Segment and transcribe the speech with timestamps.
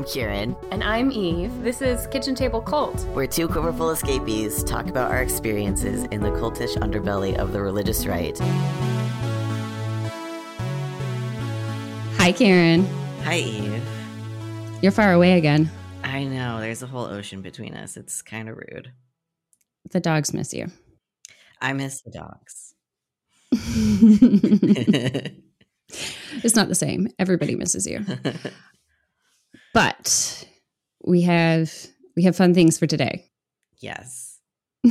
[0.00, 0.56] I'm Kieran.
[0.70, 1.62] And I'm Eve.
[1.62, 3.04] This is Kitchen Table Cult.
[3.08, 8.06] We're two quiverful escapees talk about our experiences in the cultish underbelly of the religious
[8.06, 8.38] right.
[12.16, 12.86] Hi, Kieran.
[13.24, 13.82] Hi, Eve.
[14.80, 15.70] You're far away again.
[16.02, 17.98] I know, there's a whole ocean between us.
[17.98, 18.92] It's kind of rude.
[19.90, 20.68] The dogs miss you.
[21.60, 22.74] I miss the dogs.
[26.42, 27.08] it's not the same.
[27.18, 28.02] Everybody misses you.
[29.72, 30.46] But
[31.04, 31.72] we have
[32.16, 33.26] we have fun things for today.
[33.78, 34.38] yes.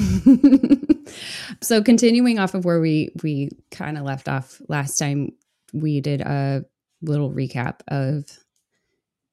[1.61, 5.31] so continuing off of where we we kind of left off last time,
[5.73, 6.63] we did a
[7.02, 8.25] little recap of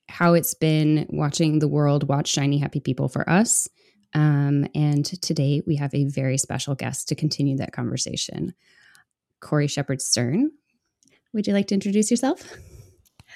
[0.08, 3.68] how it's been watching the world watch shiny happy people for us.
[4.14, 8.54] Um, and today we have a very special guest to continue that conversation.
[9.40, 10.52] Cori Shepherd Stern.
[11.34, 12.56] Would you like to introduce yourself?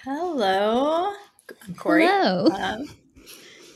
[0.04, 1.12] Hello,
[1.66, 2.06] I'm Cori.
[2.06, 2.46] Hello.
[2.46, 2.88] Um,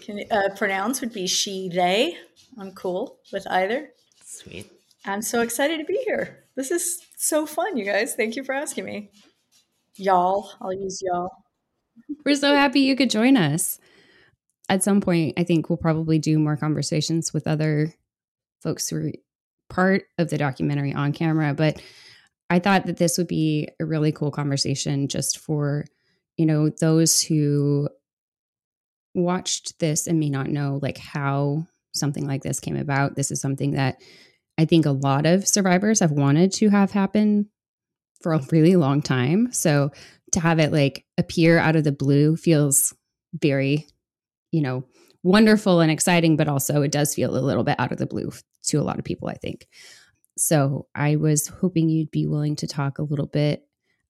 [0.03, 2.17] can uh, pronounce would be she, they.
[2.59, 3.91] I'm cool with either.
[4.25, 4.71] Sweet.
[5.05, 6.45] I'm so excited to be here.
[6.57, 8.15] This is so fun, you guys.
[8.15, 9.11] Thank you for asking me.
[9.97, 11.31] Y'all, I'll use y'all.
[12.25, 13.79] We're so happy you could join us.
[14.69, 17.93] At some point, I think we'll probably do more conversations with other
[18.63, 19.13] folks who are
[19.69, 21.55] part of the documentary on camera.
[21.55, 21.83] But
[22.51, 25.85] I thought that this would be a really cool conversation just for,
[26.37, 27.89] you know, those who
[29.15, 33.15] watched this and may not know like how something like this came about.
[33.15, 34.01] This is something that
[34.59, 37.49] I think a lot of survivors have wanted to have happen
[38.21, 39.53] for a really long time.
[39.53, 39.91] So
[40.33, 42.95] to have it like appear out of the blue feels
[43.41, 43.87] very,
[44.51, 44.85] you know,
[45.23, 48.31] wonderful and exciting, but also it does feel a little bit out of the blue
[48.65, 49.67] to a lot of people, I think.
[50.37, 53.63] So I was hoping you'd be willing to talk a little bit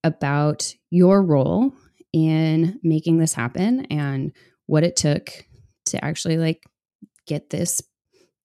[0.03, 1.73] about your role
[2.15, 4.31] in making this happen and
[4.67, 5.45] what it took
[5.83, 6.63] to actually like
[7.27, 7.81] get this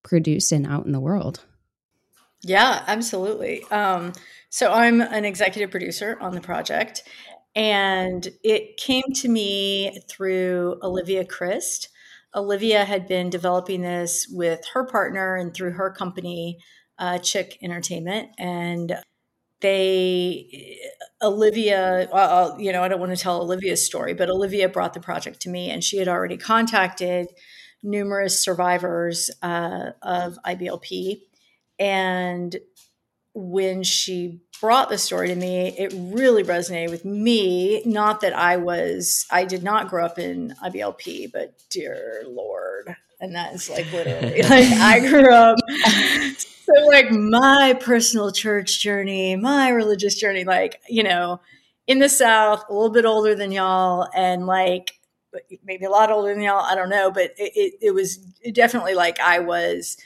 [0.02, 1.44] produced and out in the world.
[2.42, 3.62] Yeah, absolutely.
[3.70, 4.12] Um,
[4.48, 7.04] so I'm an executive producer on the project,
[7.54, 11.90] and it came to me through Olivia Crist.
[12.34, 16.58] Olivia had been developing this with her partner and through her company,
[16.98, 18.96] uh, Chick Entertainment, and
[19.60, 20.78] they
[21.22, 25.00] Olivia, uh, you know, I don't want to tell Olivia's story, but Olivia brought the
[25.00, 27.28] project to me, and she had already contacted
[27.82, 31.20] numerous survivors uh, of IBLP.
[31.78, 32.56] And
[33.34, 37.82] when she brought the story to me, it really resonated with me.
[37.84, 42.96] Not that I was, I did not grow up in IBLP, but dear Lord.
[43.20, 45.58] And that is like literally, like I grew up.
[46.74, 51.40] So, like, my personal church journey, my religious journey, like, you know,
[51.86, 54.92] in the South, a little bit older than y'all, and like,
[55.64, 56.64] maybe a lot older than y'all.
[56.64, 58.16] I don't know, but it, it, it was
[58.52, 59.96] definitely like I was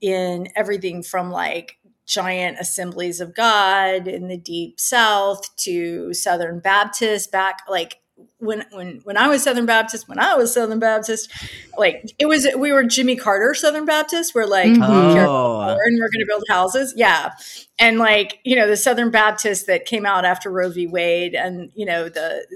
[0.00, 7.30] in everything from like giant assemblies of God in the deep South to Southern Baptist
[7.30, 7.98] back like
[8.38, 11.30] when when when I was Southern Baptist, when I was Southern Baptist,
[11.76, 14.76] like it was we were Jimmy Carter Southern Baptist, where like Mhm.
[15.14, 15.60] we Oh.
[15.68, 17.30] and we're going to build houses, yeah,
[17.78, 20.86] and like you know the Southern Baptist that came out after Roe v.
[20.86, 22.46] Wade, and you know the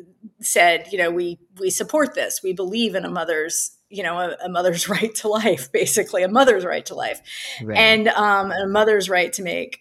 [0.40, 4.36] said you know we we support this, we believe in a mother's you know a,
[4.44, 7.20] a mother's right to life, basically a mother's right to life,
[7.62, 7.76] Right.
[7.78, 9.80] and um, a mother's right to make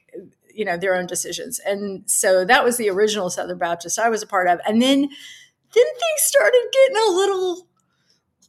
[0.56, 4.22] you know their own decisions and so that was the original southern baptist i was
[4.22, 5.10] a part of and then
[5.74, 7.68] then things started getting a little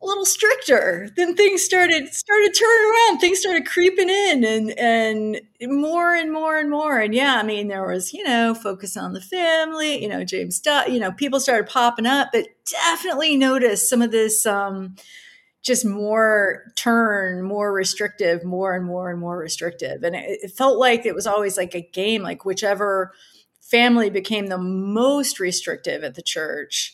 [0.03, 1.09] a little stricter.
[1.17, 3.19] Then things started started turning around.
[3.21, 6.99] Things started creeping in and and more and more and more.
[7.01, 10.61] And yeah i mean there was you know focus on the family you know james
[10.61, 14.97] Dutt, you know people started popping up but definitely noticed some of this um
[15.62, 20.03] just more turn, more restrictive, more and more and more restrictive.
[20.03, 23.12] And it, it felt like it was always like a game, like whichever
[23.62, 26.94] family became the most restrictive at the church,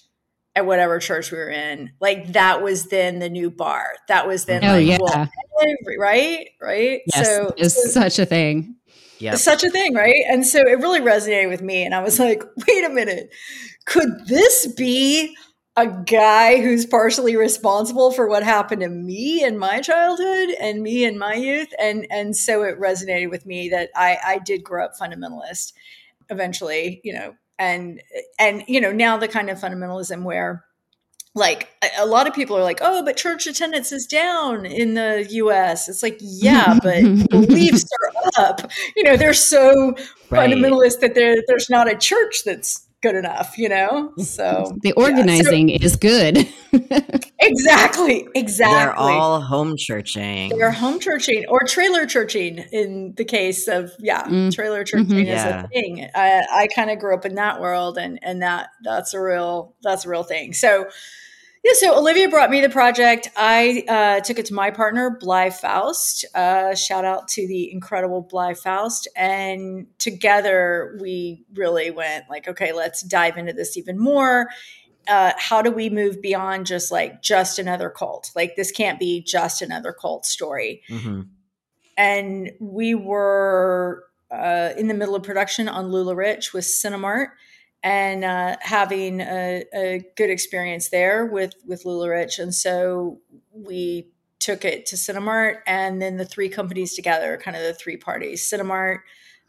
[0.57, 3.85] at whatever church we were in, like that was then the new bar.
[4.09, 4.99] That was then Oh, like, yeah.
[5.01, 5.29] well,
[5.63, 6.49] every- right?
[6.61, 7.01] Right?
[7.15, 8.77] Yes, so it's so- such a thing.
[9.21, 9.37] Yep.
[9.37, 10.25] such a thing, right?
[10.31, 11.85] And so it really resonated with me.
[11.85, 13.31] And I was like, wait a minute,
[13.85, 15.37] could this be
[15.77, 21.05] a guy who's partially responsible for what happened to me in my childhood and me
[21.05, 21.69] in my youth?
[21.79, 25.75] And and so it resonated with me that I, I did grow up fundamentalist
[26.31, 28.03] eventually, you know, and
[28.39, 30.65] and you know, now the kind of fundamentalism where
[31.35, 35.25] like a, lot of people are like, oh, but church attendance is down in the
[35.31, 35.89] US.
[35.89, 38.69] It's like, yeah, but beliefs are up.
[38.97, 39.95] You know, they're so
[40.31, 40.49] Right.
[40.49, 41.15] fundamentalist that
[41.49, 44.13] there's not a church that's good enough, you know?
[44.19, 46.49] So the organizing yeah, so, is good.
[47.39, 48.29] exactly.
[48.35, 48.75] Exactly.
[48.75, 50.51] They're all home churching.
[50.51, 54.53] They're home churching or trailer churching in the case of, yeah, mm.
[54.53, 55.19] trailer churching mm-hmm.
[55.19, 55.65] is yeah.
[55.65, 56.09] a thing.
[56.15, 59.75] I, I kind of grew up in that world and, and that, that's a real,
[59.83, 60.53] that's a real thing.
[60.53, 60.89] So,
[61.63, 63.29] yeah, so Olivia brought me the project.
[63.37, 66.25] I uh, took it to my partner, Blye Faust.
[66.35, 69.07] Uh, shout out to the incredible Blye Faust.
[69.15, 74.49] And together we really went like, okay, let's dive into this even more.
[75.07, 78.31] Uh, how do we move beyond just like just another cult?
[78.35, 80.83] Like this can't be just another cult story.
[80.89, 81.23] Mm-hmm.
[81.99, 87.29] And we were uh, in the middle of production on LuLaRich with Cinemart
[87.83, 92.39] and uh, having a, a, good experience there with with LuLaRich.
[92.39, 93.21] And so
[93.53, 97.97] we took it to Cinemart, and then the three companies together, kind of the three
[97.97, 98.99] parties: Cinemart,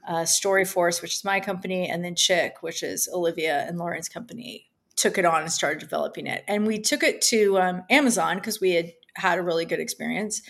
[0.07, 4.69] uh, Storyforce, which is my company, and then Chick, which is Olivia and Lauren's company,
[4.95, 6.43] took it on and started developing it.
[6.47, 10.41] And we took it to um, Amazon because we had had a really good experience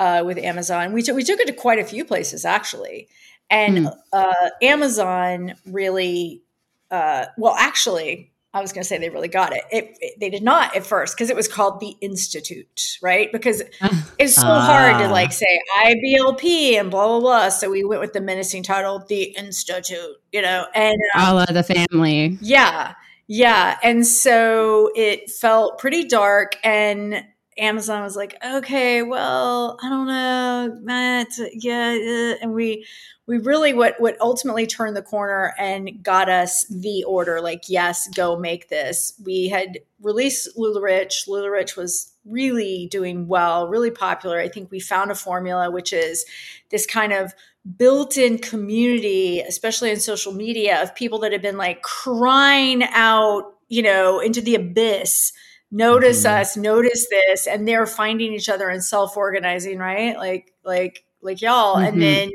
[0.00, 0.92] uh, with Amazon.
[0.92, 3.08] We took we took it to quite a few places actually.
[3.52, 4.50] And mm.
[4.62, 6.42] Amazon really
[6.90, 9.62] uh, well, actually, I was going to say they really got it.
[9.70, 13.30] It, it they did not at first because it was called the Institute, right?
[13.30, 13.62] Because
[14.18, 14.60] it's so uh.
[14.60, 17.48] hard to like say IBLP and blah blah blah.
[17.50, 21.54] So we went with the menacing title, the Institute, you know, and um, all of
[21.54, 22.38] the family.
[22.40, 22.94] Yeah,
[23.28, 27.24] yeah, and so it felt pretty dark and.
[27.60, 32.86] Amazon was like, okay, well, I don't know, Matt, yeah, uh, and we
[33.30, 38.08] we really what what ultimately turned the corner and got us the order like yes
[38.08, 39.14] go make this.
[39.24, 44.40] We had released LuLaRich LuLaRich was really doing well really popular.
[44.40, 46.24] I think we found a formula which is
[46.70, 47.32] this kind of
[47.76, 53.82] built-in community especially in social media of people that have been like crying out you
[53.82, 55.32] know into the abyss
[55.70, 56.40] notice mm-hmm.
[56.40, 61.76] us notice this and they're finding each other and self-organizing right like like like y'all
[61.76, 61.86] mm-hmm.
[61.86, 62.30] and then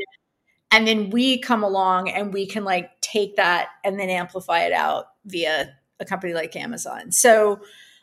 [0.71, 4.73] and then we come along and we can like take that and then amplify it
[4.73, 7.11] out via a company like Amazon.
[7.11, 7.61] So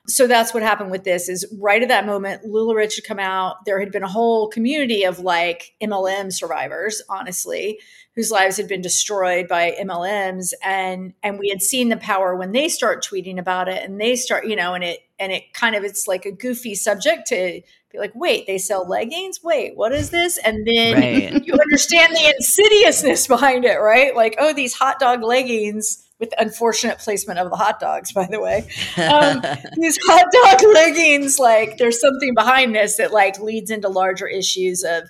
[0.08, 3.64] so that's what happened with this is right at that moment LuLaRich had come out
[3.66, 7.78] there had been a whole community of like MLM survivors honestly
[8.14, 12.52] whose lives had been destroyed by MLMs and and we had seen the power when
[12.52, 15.74] they start tweeting about it and they start you know and it and it kind
[15.74, 17.62] of it's like a goofy subject to
[17.92, 19.42] be like, wait, they sell leggings?
[19.42, 20.38] Wait, what is this?
[20.38, 21.46] And then right.
[21.46, 24.16] you understand the insidiousness behind it, right?
[24.16, 28.40] Like, oh, these hot dog leggings with unfortunate placement of the hot dogs, by the
[28.40, 28.66] way.
[28.96, 29.42] Um,
[29.76, 34.82] these hot dog leggings, like, there's something behind this that like leads into larger issues
[34.84, 35.04] of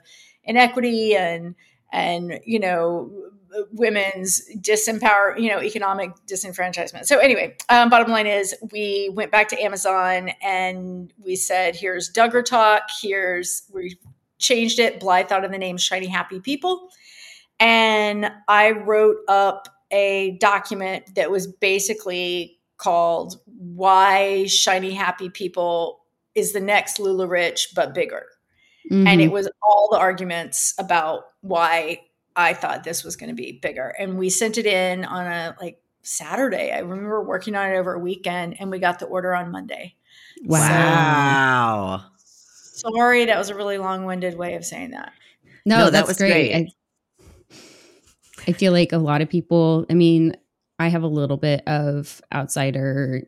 [0.45, 1.55] inequity and
[1.93, 3.11] and you know
[3.73, 7.05] women's disempower, you know, economic disenfranchisement.
[7.05, 12.13] So anyway, um, bottom line is we went back to Amazon and we said, here's
[12.13, 12.83] Duggar Talk.
[13.01, 13.99] Here's we
[14.39, 15.01] changed it.
[15.01, 16.89] Blythe thought of the name Shiny Happy People.
[17.61, 26.01] And I wrote up a document that was basically called Why Shiny Happy People
[26.35, 28.25] is the next LuLaRich, but bigger.
[28.91, 29.07] Mm-hmm.
[29.07, 32.01] And it was all the arguments about why
[32.37, 33.89] I thought this was going to be bigger.
[33.99, 36.73] And we sent it in on a like Saturday.
[36.73, 39.95] I remember working on it over a weekend and we got the order on Monday.
[40.45, 42.05] Wow.
[42.17, 45.13] So, sorry, that was a really long winded way of saying that.
[45.65, 46.53] No, no that was great.
[46.53, 46.55] great.
[46.55, 50.37] I, I feel like a lot of people, I mean,
[50.79, 53.23] I have a little bit of outsider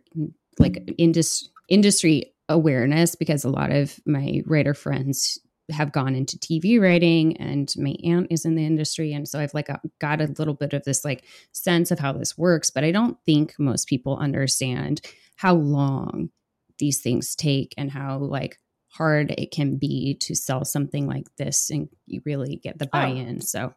[0.59, 5.39] like indus- industry awareness because a lot of my writer friends
[5.71, 9.55] have gone into TV writing and my aunt is in the industry and so I've
[9.55, 12.85] like uh, got a little bit of this like sense of how this works but
[12.85, 15.01] I don't think most people understand
[15.37, 16.31] how long
[16.79, 21.71] these things take and how like hard it can be to sell something like this
[21.71, 22.91] and you really get the oh.
[22.93, 23.45] buy-in oh.
[23.45, 23.75] so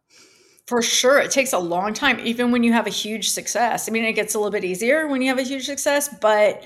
[0.68, 3.92] for sure it takes a long time even when you have a huge success i
[3.92, 6.64] mean it gets a little bit easier when you have a huge success but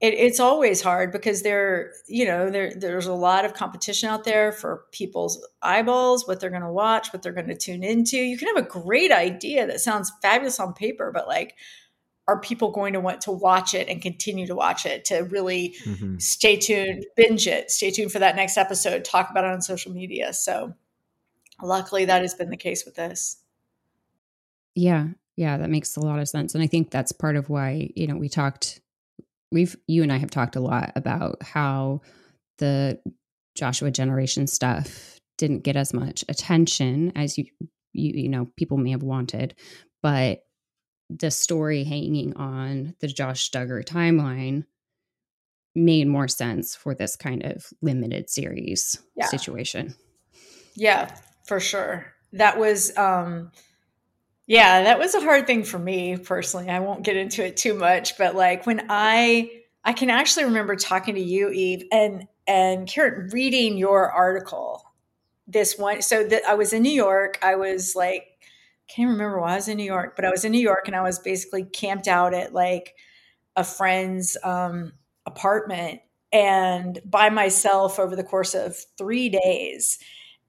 [0.00, 4.24] it, it's always hard because there, you know, there there's a lot of competition out
[4.24, 8.16] there for people's eyeballs, what they're going to watch, what they're going to tune into.
[8.16, 11.54] You can have a great idea that sounds fabulous on paper, but like,
[12.26, 15.76] are people going to want to watch it and continue to watch it to really
[15.84, 16.16] mm-hmm.
[16.18, 19.92] stay tuned, binge it, stay tuned for that next episode, talk about it on social
[19.92, 20.32] media.
[20.32, 20.72] So,
[21.62, 23.36] luckily, that has been the case with this.
[24.74, 27.90] Yeah, yeah, that makes a lot of sense, and I think that's part of why
[27.96, 28.79] you know we talked
[29.52, 32.02] we've you and I have talked a lot about how
[32.58, 33.00] the
[33.54, 37.46] Joshua generation stuff didn't get as much attention as you
[37.92, 39.54] you, you know people may have wanted,
[40.02, 40.42] but
[41.08, 44.64] the story hanging on the Josh Duggar timeline
[45.74, 49.26] made more sense for this kind of limited series Yeah.
[49.26, 49.94] situation.
[50.74, 51.14] Yeah,
[51.46, 52.12] for sure.
[52.32, 53.50] That was um
[54.50, 56.68] yeah, that was a hard thing for me personally.
[56.68, 59.48] I won't get into it too much, but like when I
[59.84, 64.82] I can actually remember talking to you Eve and and Kieran reading your article
[65.46, 67.38] this one so that I was in New York.
[67.42, 68.26] I was like
[68.88, 70.96] can't remember why I was in New York, but I was in New York and
[70.96, 72.96] I was basically camped out at like
[73.54, 74.94] a friend's um
[75.26, 76.00] apartment
[76.32, 80.00] and by myself over the course of 3 days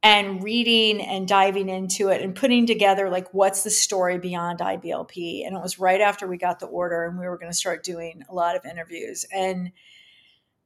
[0.03, 5.45] and reading and diving into it and putting together like what's the story beyond IBLP.
[5.45, 7.83] And it was right after we got the order and we were going to start
[7.83, 9.25] doing a lot of interviews.
[9.31, 9.71] And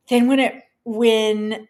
[0.07, 1.67] then when it when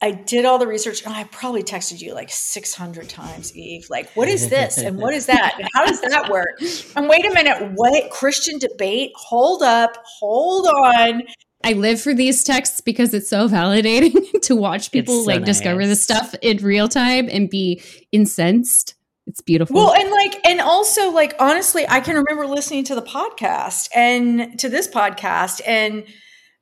[0.00, 4.10] I did all the research, and I probably texted you like 600 times, Eve, like,
[4.12, 4.78] what is this?
[4.78, 5.56] And what is that?
[5.58, 6.60] And how does that work?
[6.94, 8.10] And wait a minute, what?
[8.10, 9.10] Christian debate?
[9.16, 11.22] Hold up, hold on.
[11.64, 15.86] I live for these texts because it's so validating to watch people so like discover
[15.86, 18.94] this stuff in real time and be incensed.
[19.26, 19.76] It's beautiful.
[19.76, 24.58] Well, and like, and also, like, honestly, I can remember listening to the podcast and
[24.58, 26.04] to this podcast, and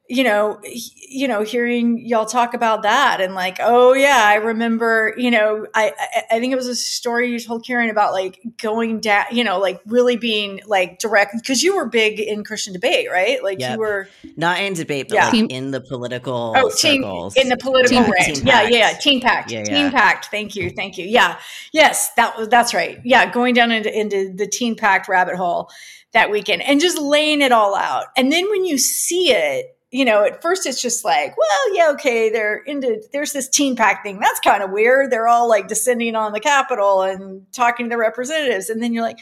[0.08, 4.34] you know, he- you know, hearing y'all talk about that, and like, oh yeah, I
[4.36, 8.12] remember, you know, I I, I think it was a story you told Kieran about
[8.12, 12.44] like going down, you know, like really being like direct because you were big in
[12.44, 13.42] Christian debate, right?
[13.42, 13.72] Like Yep.
[13.72, 15.30] you were Not in debate, but Yeah.
[15.30, 17.36] like in the political oh teen circles.
[17.36, 18.38] in the political Teen- range.
[18.38, 19.50] Teen yeah, yeah, yeah, Teen Pact.
[19.50, 19.90] Yeah, Teen yeah.
[19.90, 20.26] Pact.
[20.26, 21.06] Thank you, thank you.
[21.06, 21.38] Yeah,
[21.72, 23.00] yes, that was that's right.
[23.04, 25.70] Yeah, going down into, into the Teen Pact rabbit hole
[26.12, 28.06] that weekend and just laying it all out.
[28.16, 31.90] And then when you see it, you know, at first it's just like, well, yeah,
[31.92, 34.18] okay, they're into there's this Teen Pact thing.
[34.20, 35.10] That's kind of weird.
[35.10, 39.02] They're all like descending on the Capitol and talking to the representatives, and then you're
[39.02, 39.18] like,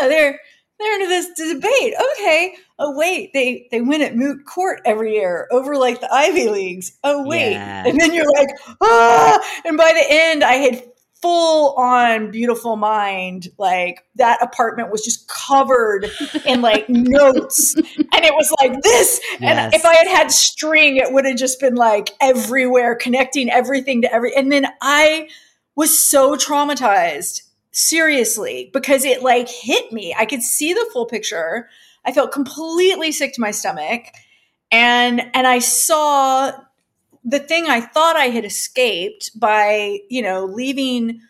[0.00, 0.38] oh, they're
[0.78, 1.94] they're into this debate.
[2.12, 2.54] Okay.
[2.78, 6.92] Oh wait, they they win at moot court every year over like the Ivy Leagues.
[7.02, 7.84] Oh wait, Yeah.
[7.86, 8.50] and then you're like,
[8.82, 9.60] ah!
[9.64, 10.82] And by the end, I had
[11.20, 13.48] full on beautiful mind.
[13.58, 16.10] Like that apartment was just covered
[16.44, 19.20] in like notes, and it was like this.
[19.40, 19.42] Yes.
[19.42, 24.02] And if I had had string, it would have just been like everywhere, connecting everything
[24.02, 24.34] to every.
[24.34, 25.28] And then I
[25.74, 30.14] was so traumatized seriously because it like hit me.
[30.18, 31.68] I could see the full picture.
[32.04, 34.06] I felt completely sick to my stomach.
[34.70, 36.52] And and I saw
[37.28, 41.20] the thing I thought I had escaped by, you know, leaving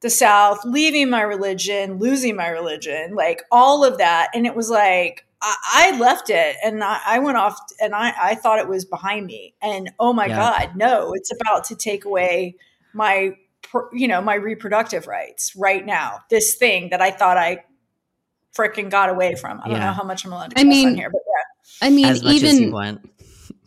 [0.00, 4.30] the South, leaving my religion, losing my religion, like all of that.
[4.34, 8.12] And it was like, I, I left it and I, I went off and I,
[8.20, 9.54] I thought it was behind me.
[9.62, 10.36] And oh my Yeah.
[10.36, 12.56] God, no, it's about to take away
[12.92, 13.36] my,
[13.92, 16.18] you know, my reproductive rights right now.
[16.30, 17.64] This thing that I thought I
[18.56, 19.60] freaking got away from.
[19.60, 19.86] I don't Yeah.
[19.86, 21.86] know how much I'm allowed to I mean, on here, but yeah.
[21.86, 23.10] I mean, as much as you even want.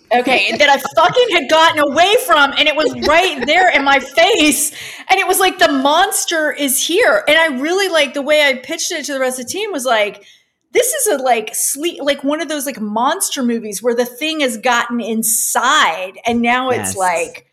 [0.10, 4.00] Okay, that I fucking had gotten away from, and it was right there in my
[4.00, 4.72] face.
[5.10, 7.26] And it was like the monster is here.
[7.28, 9.72] And I really like the way I pitched it to the rest of the team
[9.72, 10.24] was like,
[10.72, 14.40] this is a like sleep, like one of those like monster movies where the thing
[14.42, 17.48] has gotten inside, and now it's like,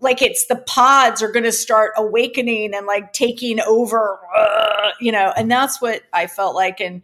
[0.00, 5.10] like it's the pods are going to start awakening and like taking over, uh, you
[5.10, 5.32] know.
[5.36, 7.02] And that's what I felt like, and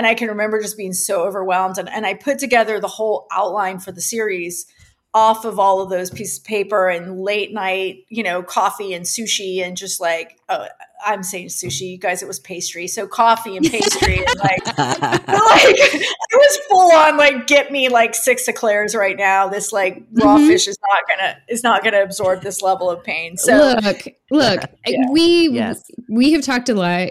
[0.00, 1.76] and I can remember just being so overwhelmed.
[1.76, 4.64] And, and I put together the whole outline for the series
[5.12, 9.04] off of all of those pieces of paper and late night, you know, coffee and
[9.04, 10.66] sushi and just like, oh,
[11.04, 12.86] I'm saying sushi, you guys, it was pastry.
[12.86, 18.14] So coffee and pastry and like, like I was full on like get me like
[18.14, 19.48] six eclairs right now.
[19.48, 20.46] This like raw Mhm.
[20.46, 23.36] fish is not gonna is not gonna absorb this level of pain.
[23.36, 25.10] So look, look, Yeah.
[25.10, 25.82] we Yes.
[26.08, 27.10] we have talked a lot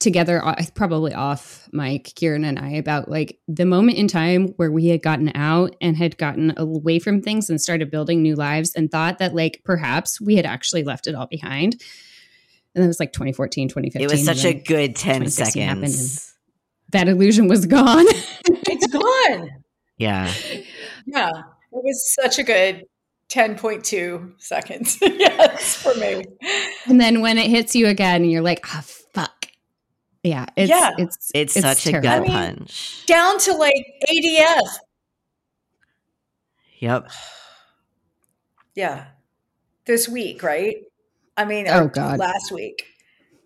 [0.00, 4.70] together, uh, probably off Mike, Kieran, and I about like the moment in time where
[4.70, 8.74] we had gotten out and had gotten away from things and started building new lives
[8.74, 11.82] and thought that like perhaps we had actually left it all behind.
[12.74, 14.02] And that was like 2014, 2015.
[14.02, 16.34] It was such a good 10 seconds.
[16.90, 18.04] that illusion was gone.
[18.46, 19.50] it's gone.
[19.96, 20.32] Yeah.
[21.06, 21.30] Yeah.
[21.72, 22.84] It was such a good
[23.30, 24.98] 10.2 seconds.
[25.02, 26.24] yes, for me.
[26.86, 28.97] and then when it hits you again, and you're like, ah, fuck.
[30.22, 30.90] Yeah, it's Yeah.
[30.98, 32.08] it's It's, It's such a terrible.
[32.08, 33.06] gut I mean- punch.
[33.06, 34.66] Down to like ADF.
[36.80, 37.10] Yep.
[38.74, 39.06] Yeah.
[39.86, 40.76] This week, right?
[41.36, 42.18] I mean, Oh, or God.
[42.18, 42.84] last week.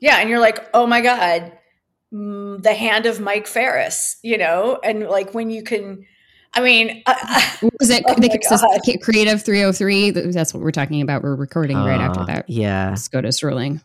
[0.00, 0.16] Yeah.
[0.18, 1.52] And you're like, oh my God,
[2.12, 4.78] mm, the hand of Mike Farris, you know?
[4.82, 6.04] And like when you can,
[6.54, 9.00] I mean, I, was it Oh the my Access- God.
[9.02, 10.10] Creative 303?
[10.10, 11.22] That's what we're talking about.
[11.22, 12.94] We're recording right after Uh, that Yeah.
[12.94, 13.80] SCOTUS ruling.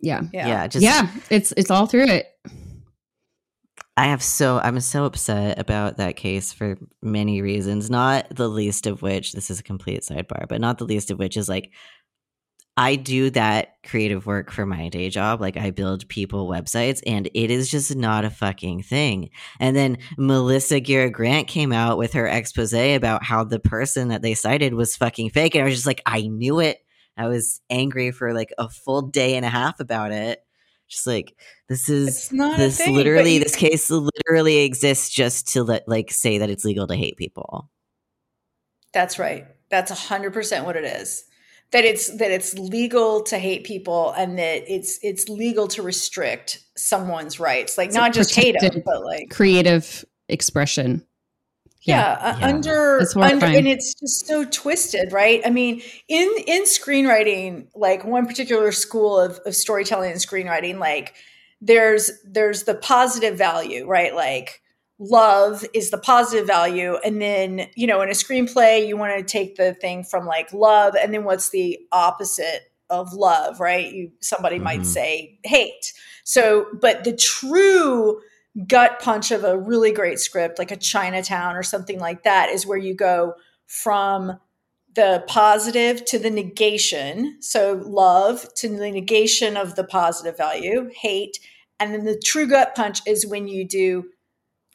[0.00, 0.22] Yeah.
[0.32, 0.48] yeah.
[0.48, 0.66] Yeah.
[0.66, 2.26] Just yeah, it's it's all through it.
[3.96, 8.86] I have so I'm so upset about that case for many reasons, not the least
[8.86, 11.70] of which this is a complete sidebar, but not the least of which is like
[12.76, 15.40] I do that creative work for my day job.
[15.40, 19.28] Like I build people websites and it is just not a fucking thing.
[19.58, 24.22] And then Melissa Gira Grant came out with her expose about how the person that
[24.22, 25.54] they cited was fucking fake.
[25.54, 26.78] And I was just like, I knew it.
[27.20, 30.42] I was angry for like a full day and a half about it.
[30.88, 31.34] Just like
[31.68, 36.38] this is this thing, literally you- this case literally exists just to let like say
[36.38, 37.68] that it's legal to hate people.
[38.94, 39.46] That's right.
[39.68, 41.24] That's a hundred percent what it is.
[41.72, 46.60] That it's that it's legal to hate people and that it's it's legal to restrict
[46.76, 47.76] someone's rights.
[47.76, 51.04] Like it's not just hate them, but like creative expression.
[51.82, 52.46] Yeah, yeah.
[52.46, 55.40] under, under and it's just so twisted, right?
[55.46, 61.14] I mean, in in screenwriting, like one particular school of, of storytelling and screenwriting, like
[61.62, 64.14] there's there's the positive value, right?
[64.14, 64.60] Like
[64.98, 69.24] love is the positive value, and then you know, in a screenplay, you want to
[69.24, 73.90] take the thing from like love, and then what's the opposite of love, right?
[73.90, 74.64] You somebody mm-hmm.
[74.64, 75.94] might say hate.
[76.24, 78.20] So, but the true
[78.66, 82.66] gut punch of a really great script, like a Chinatown or something like that, is
[82.66, 83.34] where you go
[83.66, 84.38] from
[84.94, 87.36] the positive to the negation.
[87.40, 91.38] So, love to the negation of the positive value, hate.
[91.78, 94.10] And then the true gut punch is when you do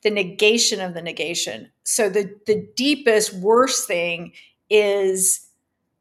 [0.04, 1.72] the negation of the negation.
[1.84, 4.32] So, the, the deepest, worst thing
[4.70, 5.50] is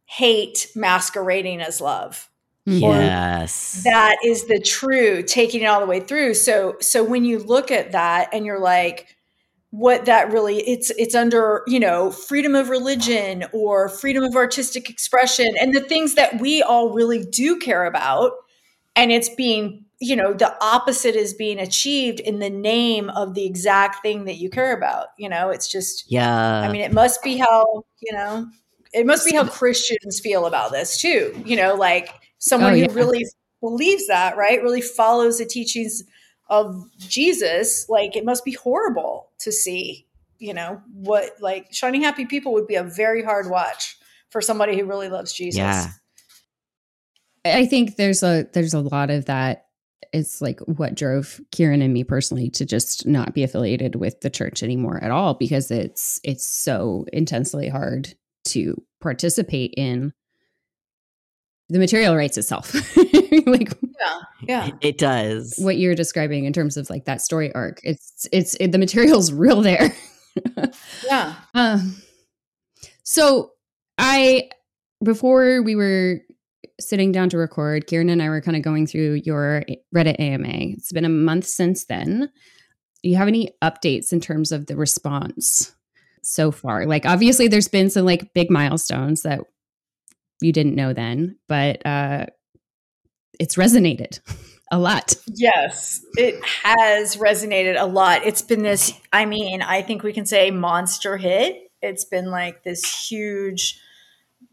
[0.06, 2.30] hate masquerading as love.
[2.66, 3.82] Yes.
[3.84, 6.34] That is the true taking it all the way through.
[6.34, 9.16] So so when you look at that and you're like
[9.70, 14.88] what that really it's it's under, you know, freedom of religion or freedom of artistic
[14.88, 18.32] expression and the things that we all really do care about
[18.96, 23.44] and it's being, you know, the opposite is being achieved in the name of the
[23.44, 25.50] exact thing that you care about, you know?
[25.50, 26.60] It's just Yeah.
[26.60, 28.46] I mean, it must be how, you know,
[28.92, 31.34] it must be how Christians feel about this too.
[31.44, 32.10] You know, like
[32.44, 32.86] someone oh, yeah.
[32.86, 33.26] who really
[33.60, 34.62] believes that, right?
[34.62, 36.04] Really follows the teachings
[36.48, 40.06] of Jesus, like it must be horrible to see,
[40.38, 43.96] you know, what like shining happy people would be a very hard watch
[44.28, 45.58] for somebody who really loves Jesus.
[45.58, 45.88] Yeah.
[47.46, 49.66] I think there's a there's a lot of that
[50.12, 54.30] it's like what drove Kieran and me personally to just not be affiliated with the
[54.30, 60.12] church anymore at all because it's it's so intensely hard to participate in
[61.68, 62.74] the material writes itself.
[63.46, 65.54] like yeah, yeah, it does.
[65.58, 69.32] What you're describing in terms of like that story arc, it's it's it, the material's
[69.32, 69.94] real there.
[71.06, 71.34] yeah.
[71.54, 71.96] Um,
[73.02, 73.52] so
[73.98, 74.50] I
[75.02, 76.20] before we were
[76.80, 80.48] sitting down to record, Kieran and I were kind of going through your Reddit AMA.
[80.48, 82.30] It's been a month since then.
[83.02, 85.74] Do you have any updates in terms of the response
[86.22, 86.86] so far?
[86.86, 89.40] Like obviously there's been some like big milestones that
[90.44, 92.26] you didn't know then, but uh,
[93.40, 94.20] it's resonated
[94.70, 95.14] a lot.
[95.34, 98.24] Yes, it has resonated a lot.
[98.24, 101.70] It's been this, I mean, I think we can say monster hit.
[101.80, 103.80] It's been like this huge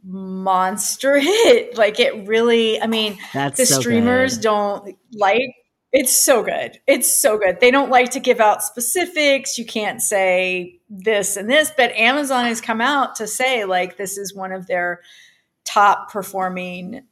[0.04, 1.77] monster hit.
[1.77, 4.43] Like it really, I mean, That's the so streamers good.
[4.43, 5.54] don't like
[5.93, 6.80] it's so good.
[6.88, 7.60] It's so good.
[7.60, 9.58] They don't like to give out specifics.
[9.58, 14.17] You can't say this and this, but Amazon has come out to say like this
[14.17, 15.01] is one of their
[15.73, 17.03] top performing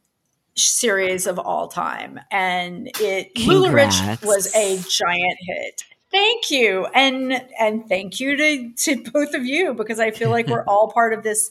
[0.56, 2.20] series of all time.
[2.30, 5.84] And it LuLaRich was a giant hit.
[6.10, 6.86] Thank you.
[6.86, 10.90] And and thank you to to both of you because I feel like we're all
[10.90, 11.50] part of this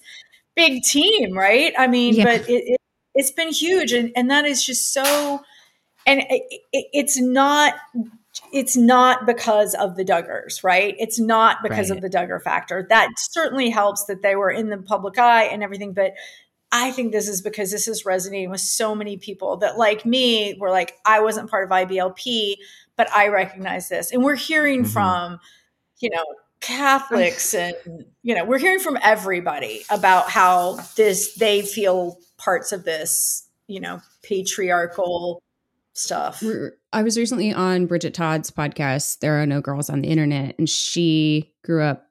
[0.56, 1.74] big team, right?
[1.78, 2.26] I mean, yeah.
[2.26, 2.82] but it, it
[3.16, 5.42] it's been huge and and that is just so
[6.06, 7.76] and it, it, it's not
[8.54, 10.96] it's not because of the Duggars, right?
[11.00, 11.98] It's not because right.
[11.98, 12.86] of the Duggar factor.
[12.90, 16.14] That certainly helps that they were in the public eye and everything, but
[16.72, 20.56] I think this is because this is resonating with so many people that, like me,
[20.60, 22.56] were like, I wasn't part of IBLP,
[22.96, 24.12] but I recognize this.
[24.12, 24.92] And we're hearing mm-hmm.
[24.92, 25.40] from,
[26.00, 26.24] you know,
[26.60, 27.76] Catholics and,
[28.22, 33.80] you know, we're hearing from everybody about how this, they feel parts of this, you
[33.80, 35.42] know, patriarchal
[35.94, 36.44] stuff.
[36.94, 40.70] I was recently on Bridget Todd's podcast, There Are No Girls on the Internet, and
[40.70, 42.08] she grew up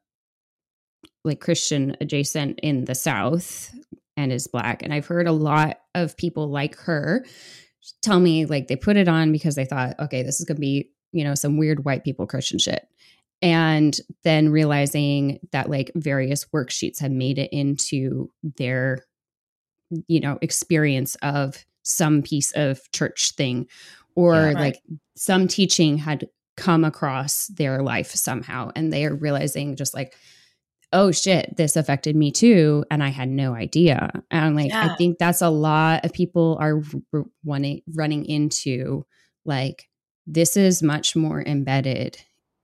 [1.24, 3.74] like Christian adjacent in the South
[4.18, 4.82] and is black.
[4.82, 7.24] And I've heard a lot of people like her
[8.02, 10.60] tell me like they put it on because they thought, okay, this is going to
[10.60, 12.86] be, you know, some weird white people Christian shit.
[13.40, 19.04] And then realizing that like various worksheets have made it into their,
[20.08, 23.68] you know, experience of some piece of church thing
[24.16, 24.56] or yeah, right.
[24.56, 24.82] like
[25.16, 30.16] some teaching had come across their life somehow and they are realizing just like
[30.92, 34.90] oh shit this affected me too and i had no idea and like Yeah.
[34.92, 36.80] i think that's a lot of people are
[37.14, 39.04] r- running running into
[39.44, 39.88] like
[40.26, 42.16] this is much more embedded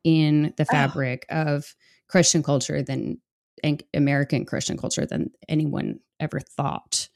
[0.04, 0.72] in the Oh.
[0.72, 1.74] fabric of
[2.08, 3.18] christian culture than
[3.62, 7.08] and american christian culture than anyone ever thought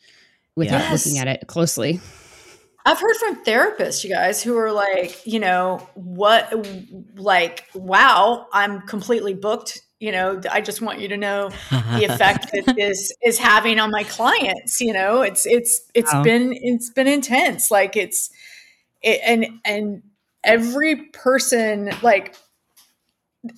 [0.57, 1.07] without Yes.
[1.07, 2.01] looking at it closely
[2.88, 6.51] I've heard from therapists, you guys, who are like, you know, what,
[7.16, 9.83] like, wow, I'm completely booked.
[10.01, 11.51] You know, I just want you to know
[11.92, 14.81] the effect that this is having on my clients.
[14.81, 16.22] You know, it's it's it's Wow.
[16.22, 17.70] been it's been intense.
[17.70, 18.31] Like it's
[19.03, 20.03] it, and and
[20.42, 22.37] every person like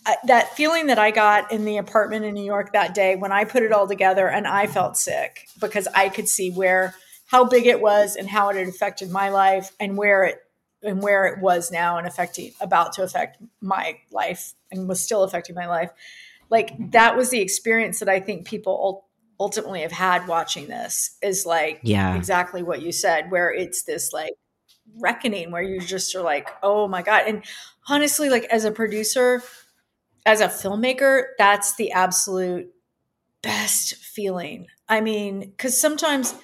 [0.06, 3.30] I- that feeling that I got in the apartment in New York that day when
[3.30, 6.96] I put it all together and I felt sick because I could see where
[7.30, 10.38] how big it was and how it had affected my life and where it
[10.82, 15.22] and where it was now and affecting about to affect my life and was still
[15.22, 15.90] affecting my life.
[16.48, 19.04] Like that was the experience that I think people
[19.38, 22.16] ultimately have had watching this is like Yeah.
[22.16, 24.34] exactly what you said where it's this like
[24.98, 27.44] reckoning where you just are like oh my god and
[27.88, 29.42] honestly like as a producer
[30.26, 32.68] as a filmmaker that's the absolute
[33.40, 36.34] best feeling i mean because sometimes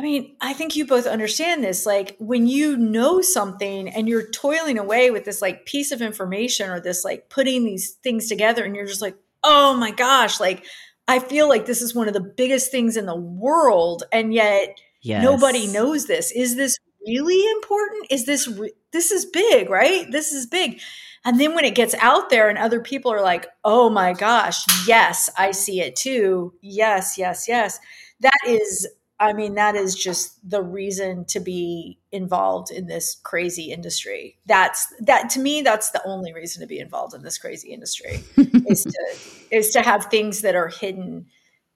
[0.00, 4.30] i mean i think you both understand this like when you know something and you're
[4.30, 8.64] toiling away with this like piece of information or this like putting these things together
[8.64, 10.64] and you're just like oh my gosh like
[11.08, 14.78] i feel like this is one of the biggest things in the world and yet
[15.02, 15.24] Yes.
[15.24, 16.30] nobody knows this.
[16.30, 18.06] Is this really important?
[18.10, 20.04] Is this re- this is big right?
[20.10, 20.78] This is big.
[21.24, 24.62] And then when it gets out there and other people are like oh my gosh
[24.86, 26.52] yes i see it too.
[26.60, 27.80] Yes yes yes.
[28.20, 28.86] That is
[29.20, 34.92] i mean that is just the reason to be involved in this crazy industry that's
[35.00, 38.24] that to me that's the only reason to be involved in this crazy industry
[38.68, 39.16] is to
[39.50, 41.26] is to have things that are hidden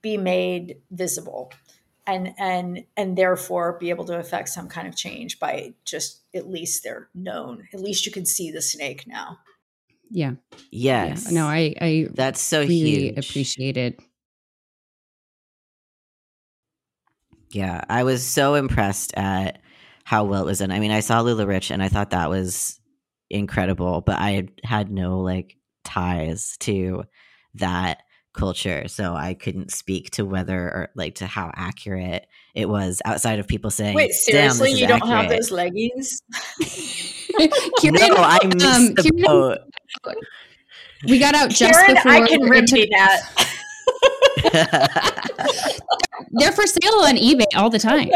[0.01, 1.51] be made visible
[2.07, 6.49] and and and therefore be able to affect some kind of change by just at
[6.49, 9.39] least they're known at least you can see the snake now
[10.11, 10.33] yeah,
[10.71, 11.25] Yes.
[11.31, 11.39] yeah.
[11.41, 13.17] no i i That's so really huge.
[13.17, 13.99] appreciated
[17.55, 19.59] Yeah, I was so impressed at
[20.03, 20.71] how well it was done.
[20.71, 22.81] I mean, I saw LuLaRich and I thought that was
[23.29, 27.05] incredible, but I had, had no like ties to
[27.53, 28.01] that
[28.33, 33.39] culture, so I couldn't speak to whether or like to how accurate it was outside
[33.39, 36.21] of people saying, wait seriously this you don't have those leggings
[37.79, 39.59] Kieran, no, I missed um, the Kieran- boat.
[41.07, 43.21] we got out just Karen, before i can it remedy that
[46.31, 48.09] they're for sale on ebay all the time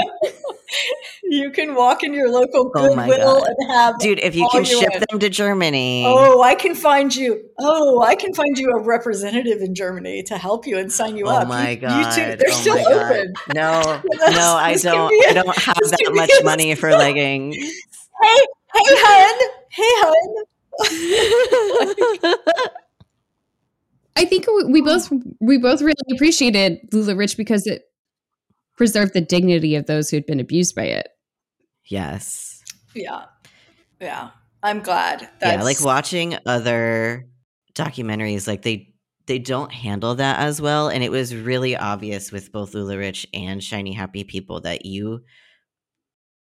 [1.24, 3.50] you can walk in your local Oh goodwill God.
[3.58, 5.06] and have Dude, if you all can ship want.
[5.10, 6.06] them to Germany.
[6.08, 7.44] Oh, I can find you.
[7.60, 11.26] Oh, I can find you a representative in Germany to help you and sign you
[11.28, 11.48] Oh up.
[11.48, 12.06] my You- god!
[12.14, 13.34] YouTube, they're oh still open.
[13.56, 13.82] No,
[14.14, 15.10] no, I don't.
[15.10, 17.56] be a- I don't have that much a- money for leggings.
[17.56, 19.50] Hey, hey, hun.
[19.72, 20.46] Hey, hun.
[24.20, 27.84] i think we, we both we both really appreciated LuLaRich because it
[28.78, 31.10] preserved the dignity of those who had been abused by it
[31.90, 32.62] yes.
[32.94, 33.26] Yeah,
[34.00, 34.30] yeah.
[34.62, 35.30] I'm glad.
[35.42, 37.28] yeah, like watching other
[37.76, 38.94] documentaries, like they
[39.26, 43.64] they don't handle that as well, and it was really obvious with both LuLaRich and
[43.64, 45.24] Shiny Happy People that you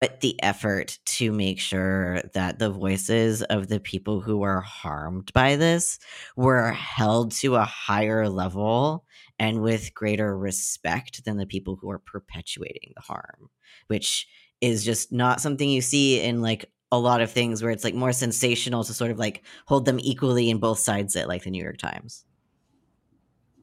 [0.02, 5.32] put the effort to make sure that the voices of the people who were harmed
[5.34, 6.00] by this
[6.36, 9.06] were held to a higher level
[9.38, 13.50] and with greater respect than the people who are perpetuating the harm,
[13.88, 14.28] which
[14.62, 17.94] is just not something you see in like a lot of things where it's like
[17.94, 21.52] more sensational to sort of like hold them equally in both sides it like the
[21.52, 22.26] New York Times.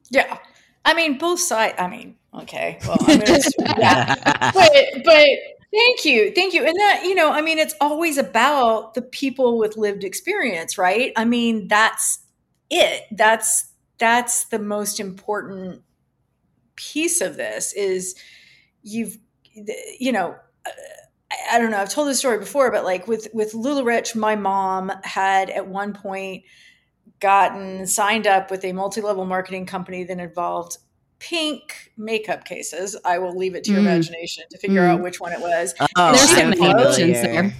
[0.09, 0.37] Yeah,
[0.85, 1.75] I mean both sides.
[1.77, 2.79] I mean, okay.
[2.87, 3.39] Well, I'm gonna,
[3.77, 5.27] yeah, but but
[5.77, 6.65] thank you, thank you.
[6.65, 11.11] And that you know, I mean, it's always about the people with lived experience, right?
[11.15, 12.19] I mean, that's
[12.69, 13.03] it.
[13.11, 15.81] That's that's the most important
[16.75, 18.15] piece of this is
[18.83, 19.17] you've
[19.99, 20.35] you know
[20.65, 21.79] uh, I- I don't know.
[21.79, 25.93] I've told this story before, but like with with LuLaRich, my mom had at one
[25.93, 26.43] point
[27.19, 30.77] gotten signed up with a multi-level marketing company that involved
[31.19, 32.95] pink makeup cases.
[33.03, 33.85] I will leave it to your Mm.
[33.85, 34.89] imagination to figure Mm.
[34.95, 35.73] out which one it was.
[35.95, 37.53] Oh, There's I'm some options there.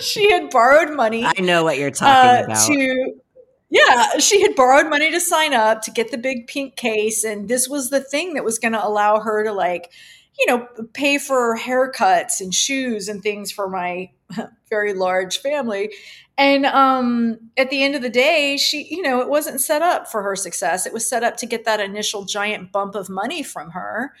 [0.00, 2.66] she had borrowed money I know what you're talking uh, about.
[2.66, 3.14] to
[3.70, 7.48] yeah she had borrowed money to sign up to get the big pink case and
[7.48, 9.90] this was the thing that was going to allow her to like
[10.38, 14.10] you know, pay for haircuts and shoes and things for my
[14.70, 15.92] very large family.
[16.36, 20.08] And um, at the end of the day, she, you know, it wasn't set up
[20.08, 20.86] for her success.
[20.86, 24.14] It was set up to get that initial giant bump of money from her.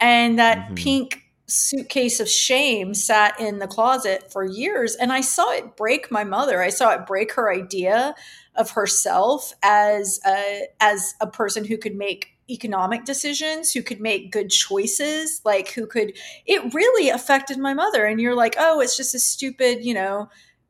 [0.00, 0.74] And that mm-hmm.
[0.74, 4.96] pink suitcase of shame sat in the closet for years.
[4.96, 6.60] And I saw it break my mother.
[6.60, 8.14] I saw it break her idea
[8.56, 14.32] of herself as a, as a person who could make economic decisions, who could make
[14.32, 18.04] good choices, like who could, it really affected my mother.
[18.04, 20.28] And you're like, oh, it's just a stupid, you know,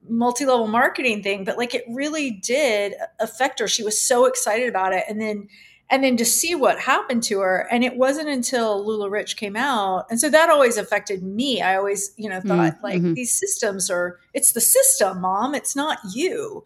[0.09, 1.45] multi level marketing thing.
[1.45, 3.69] But like it really did affect her.
[3.69, 5.05] She was so excited about it.
[5.09, 5.49] And then,
[5.91, 10.07] and then to see what happened to her and it wasn't until LuLaRich came out
[10.09, 12.85] and so that always affected me i always you know thought mm-hmm.
[12.85, 16.65] like these systems are it's the system mom it's not you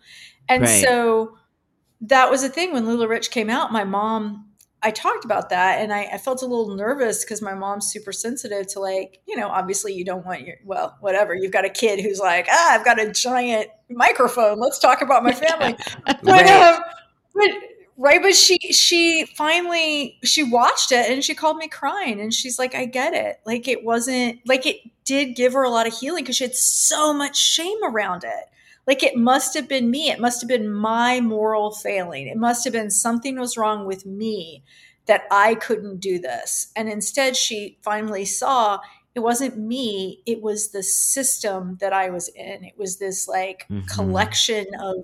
[0.48, 0.84] and right.
[0.84, 1.36] so
[2.02, 4.46] that was the thing when LuLaRich came out my mom
[4.84, 8.12] I talked about that and I, I felt a little nervous because my mom's super
[8.12, 11.34] sensitive to like, you know, obviously you don't want your, well, whatever.
[11.34, 14.60] You've got a kid who's like, ah, I've got a giant microphone.
[14.60, 15.74] Let's talk about my family.
[16.06, 16.46] but, right.
[16.46, 16.82] Um,
[17.34, 17.50] but,
[17.96, 18.20] right.
[18.20, 22.74] But she, she finally, she watched it and she called me crying and she's like,
[22.74, 23.40] I get it.
[23.46, 26.54] Like it wasn't, like it did give her a lot of healing because she had
[26.54, 28.50] so much shame around it
[28.86, 30.10] like it must have been me.
[30.10, 32.26] It must have been my moral failing.
[32.26, 34.62] It must have been something was wrong with me
[35.06, 36.68] that i couldn't do this.
[36.76, 38.80] And instead she finally saw
[39.14, 40.22] it wasn't me.
[40.26, 42.64] It was the system that i was in.
[42.64, 43.86] It was this like mm-hmm.
[43.86, 44.98] collection of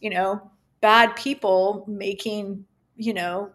[0.00, 2.64] you know bad people making
[2.96, 3.52] you know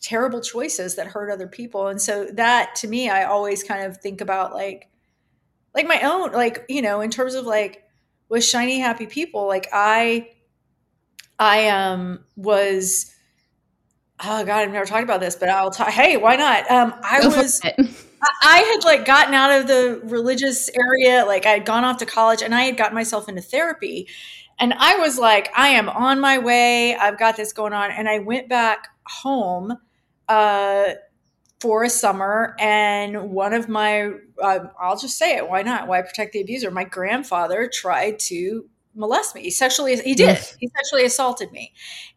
[0.00, 1.88] terrible choices that hurt other people.
[1.88, 4.88] And so that to me i always kind of think about like
[5.74, 7.83] like my own like you know in terms of like
[8.28, 10.28] with shiny happy people like i
[11.38, 13.14] i um was
[14.20, 16.70] oh god i've never talked about this but i'll talk hey why not?
[16.70, 17.60] Um i Go was
[18.42, 22.06] I had like gotten out of the religious area like i had gone off to
[22.06, 24.08] college and i had gotten myself into therapy
[24.58, 28.08] and i was like i am on my way i've got this going on and
[28.08, 29.76] i went back home
[30.28, 30.92] uh
[31.64, 34.10] for a summer and one of my
[34.42, 35.88] uh, i'll just say it why not?
[35.88, 36.70] Why protect the abuser?
[36.70, 39.40] My grandfather tried to molest me.
[39.44, 40.36] He sexually he did.
[40.60, 41.72] He sexually assaulted me.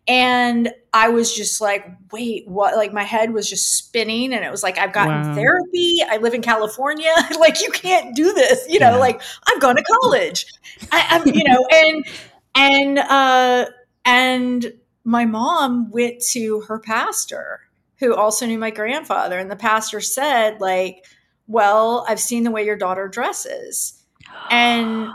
[0.05, 2.75] And i was just like wait what?
[2.75, 5.33] Like my head was just spinning and it was like i've gotten wow.
[5.33, 5.95] therapy.
[6.05, 7.13] I live in california.
[7.39, 8.91] Like you can't do this you know?
[8.91, 8.97] Yeah.
[8.97, 10.45] like i've gone to college.
[10.91, 12.05] I, i'm you know and
[12.53, 13.65] and uh
[14.03, 14.73] and
[15.05, 17.61] my mom went to her pastor
[17.99, 19.39] who also knew my grandfather.
[19.39, 21.05] And the pastor said, like,
[21.47, 24.03] well, I've seen the way your daughter dresses.
[24.49, 25.09] And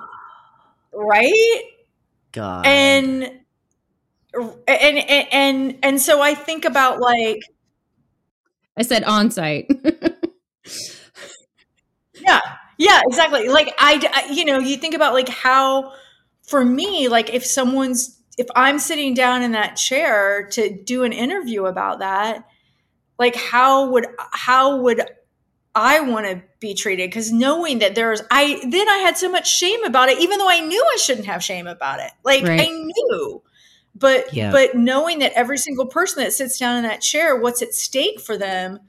[0.93, 1.63] right?
[2.33, 2.67] God.
[2.67, 3.39] And
[4.35, 7.43] and and and, and so I think about like
[8.77, 9.71] I said on site.
[12.15, 12.41] yeah.
[12.79, 13.49] Yeah, exactly.
[13.49, 15.93] Like I, I you know, you think about like how
[16.43, 21.13] for me like if someone's if I'm sitting down in that chair to do an
[21.13, 22.47] interview about that,
[23.23, 25.01] like how would how would
[25.77, 29.49] I want to be treated because knowing that there's I then I had so much
[29.49, 32.11] shame about it even though I knew I shouldn't have shame about it.
[32.25, 32.61] Like right.
[32.61, 33.41] I knew.
[33.95, 34.51] But yeah.
[34.51, 38.21] but knowing that every single person that sits down in that chair what's at stake
[38.21, 38.81] for them,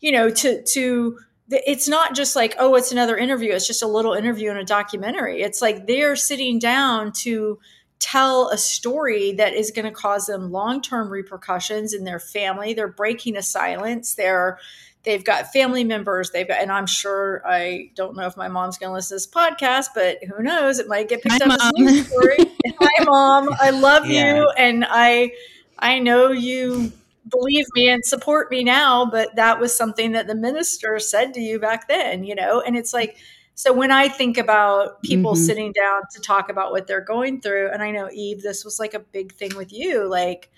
[0.00, 1.18] you know, to to
[1.50, 4.64] it's not just like oh it's another interview, it's just a little interview in a
[4.64, 5.42] documentary.
[5.42, 7.58] It's like they're sitting down to
[8.02, 12.74] tell a story that is going to cause them long-term repercussions in their family.
[12.74, 14.14] They're breaking a silence.
[14.14, 14.58] They're
[15.04, 16.30] they've got family members.
[16.30, 19.24] They've got and i'm sure i don't know if my mom's going to listen to
[19.24, 20.80] this podcast but who knows?
[20.80, 21.60] It might get picked Hi, up mom.
[21.60, 22.36] as news story.
[22.80, 23.48] Hi, mom.
[23.60, 24.36] I love yeah.
[24.36, 25.30] you and i
[25.78, 26.92] i know you
[27.30, 31.40] believe me and support me now but that was something that the minister said to
[31.40, 32.60] you back then you know?
[32.60, 33.16] And it's like
[33.54, 35.42] so when I think about people mm-hmm.
[35.42, 38.78] sitting down to talk about what they're going through, and I know Eve, this was
[38.78, 40.50] like a big thing with you, like,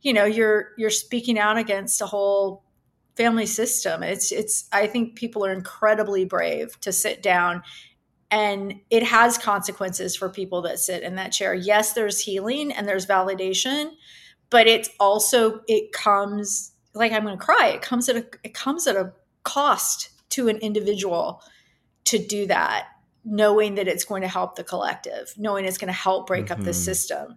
[0.00, 2.62] you know, you're you're speaking out against a whole
[3.16, 4.02] family system.
[4.02, 7.62] It's it's I think people are incredibly brave to sit down
[8.30, 11.54] and it has consequences for people that sit in that chair.
[11.54, 13.90] Yes, there's healing and there's validation,
[14.50, 17.72] but it's also it comes like I'm going to cry.
[17.74, 21.42] It comes at a it comes at a cost to an individual
[22.04, 22.88] to do that
[23.24, 26.52] knowing that it's going to help the collective knowing it's going to help break mm-hmm.
[26.52, 26.72] up the mm-hmm.
[26.72, 27.36] system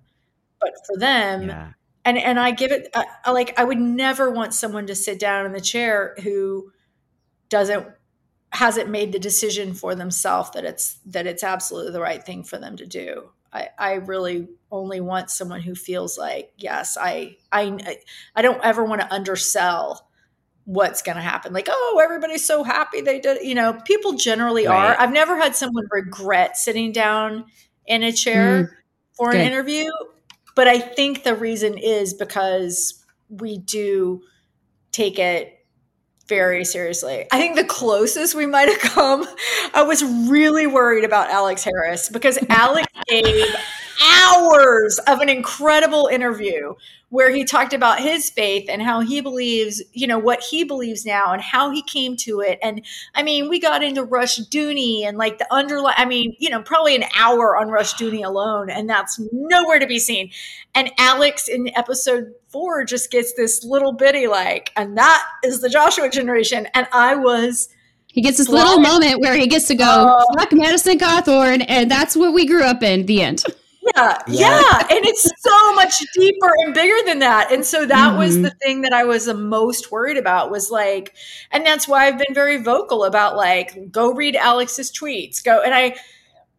[0.59, 1.71] but for them yeah.
[2.05, 2.93] and and i give it
[3.27, 6.71] like i would never want someone to sit down in the chair who
[7.49, 7.87] doesn't
[8.53, 12.57] hasn't made the decision for themselves that it's that it's absolutely the right thing for
[12.57, 17.97] them to do I, I really only want someone who feels like yes I I
[18.35, 20.07] I don't ever want to undersell
[20.65, 21.53] what's going to happen.
[21.53, 23.43] Like, oh, everybody's so happy they did.
[23.43, 24.91] You know, people generally Right.
[24.91, 24.99] are.
[24.99, 27.45] I've never had someone regret sitting down
[27.87, 28.69] in a chair Mm,
[29.17, 29.89] for an interview,
[30.55, 34.21] but I think the reason is because we do
[34.91, 35.57] take it
[36.27, 37.27] very seriously.
[37.31, 39.27] I think the closest we might have come,
[39.73, 43.45] I was really worried about Alex Harris because Alex gave
[44.03, 46.73] hours of an incredible interview
[47.11, 51.05] where he talked about his faith and how he believes, you know, what he believes
[51.05, 52.57] now and how he came to it.
[52.63, 52.81] And
[53.13, 56.95] I mean, we got into Rushdoony and like the underlying, I mean, you know, probably
[56.95, 60.31] an hour on Rushdoony alone, and that's nowhere to be seen.
[60.73, 65.69] And Alex in episode four just gets this little bitty like, and that is the
[65.69, 66.65] Joshua generation.
[66.73, 67.67] And I was
[68.07, 70.39] He gets this little moment where he gets to go, Oh.
[70.39, 73.05] fuck Madison Cawthorn, and that's what we grew up in.
[73.05, 73.43] The end.
[73.83, 74.61] Yeah, Yeah.
[74.61, 77.51] yeah, and it's so much deeper and bigger than that.
[77.51, 78.43] And so that was Mhm.
[78.43, 81.15] the thing that I was the most worried about was like,
[81.51, 85.61] and that's why I've been very vocal about like, go read Alex's tweets, go.
[85.61, 85.95] And I,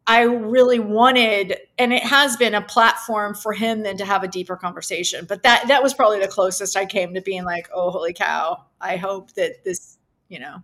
[0.07, 4.29] I really wanted, and it has been a platform for him then to have a
[4.29, 5.25] deeper conversation.
[5.29, 8.65] But that that was probably the closest I came to being like, oh, holy cow!
[8.81, 10.57] I hope that this, you know,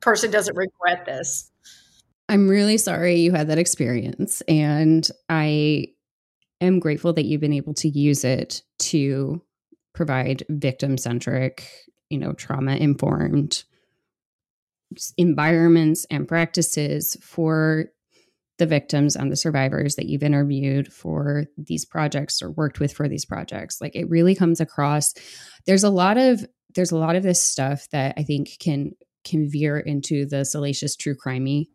[0.00, 1.50] person doesn't regret this.
[2.28, 4.42] I'm really sorry you had that experience.
[4.48, 5.88] And I
[6.60, 9.42] am grateful that you've been able to use it to
[9.94, 11.68] provide victim centric,
[12.10, 13.64] you know, trauma informed
[15.16, 17.86] environments and practices for
[18.58, 23.08] the victims and the survivors that you've interviewed for these projects or worked with for
[23.08, 25.12] these projects like it really comes across
[25.66, 28.92] there's a lot of there's a lot of this stuff that i think can
[29.24, 31.66] can veer into the salacious true crimey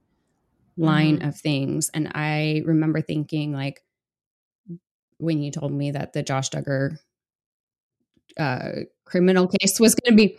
[0.82, 3.84] line of things and i remember thinking like
[5.18, 6.98] when you told me that the josh duggar
[8.38, 8.72] uh
[9.06, 10.38] criminal case was going to be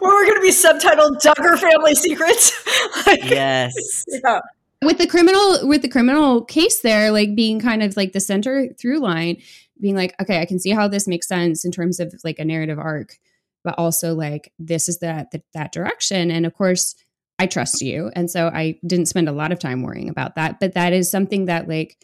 [0.00, 2.52] Where we're going to be subtitled "Duggar Family Secrets."
[3.06, 4.04] Like, Yes.
[4.06, 4.40] yeah.
[4.82, 8.68] with the criminal with the criminal case there like being kind of like the center
[8.74, 9.38] through line
[9.80, 12.44] being like okay i can see how this makes sense in terms of like a
[12.44, 13.18] narrative arc
[13.64, 16.94] but also like this is that that, that direction and of course
[17.42, 18.10] i trust you.
[18.16, 20.60] And so i didn't spend a lot of time worrying about that.
[20.60, 21.96] But that is something that like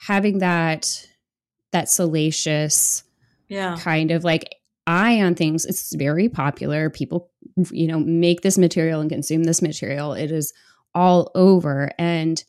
[0.00, 1.06] having that
[1.72, 3.04] that salacious
[3.48, 3.76] Yeah.
[3.80, 4.44] kind of like
[4.86, 6.90] eye on things it's very popular.
[6.90, 7.30] People
[7.70, 10.12] you know make this material and consume this material.
[10.14, 10.52] It is
[10.94, 11.90] all over.
[11.98, 12.42] And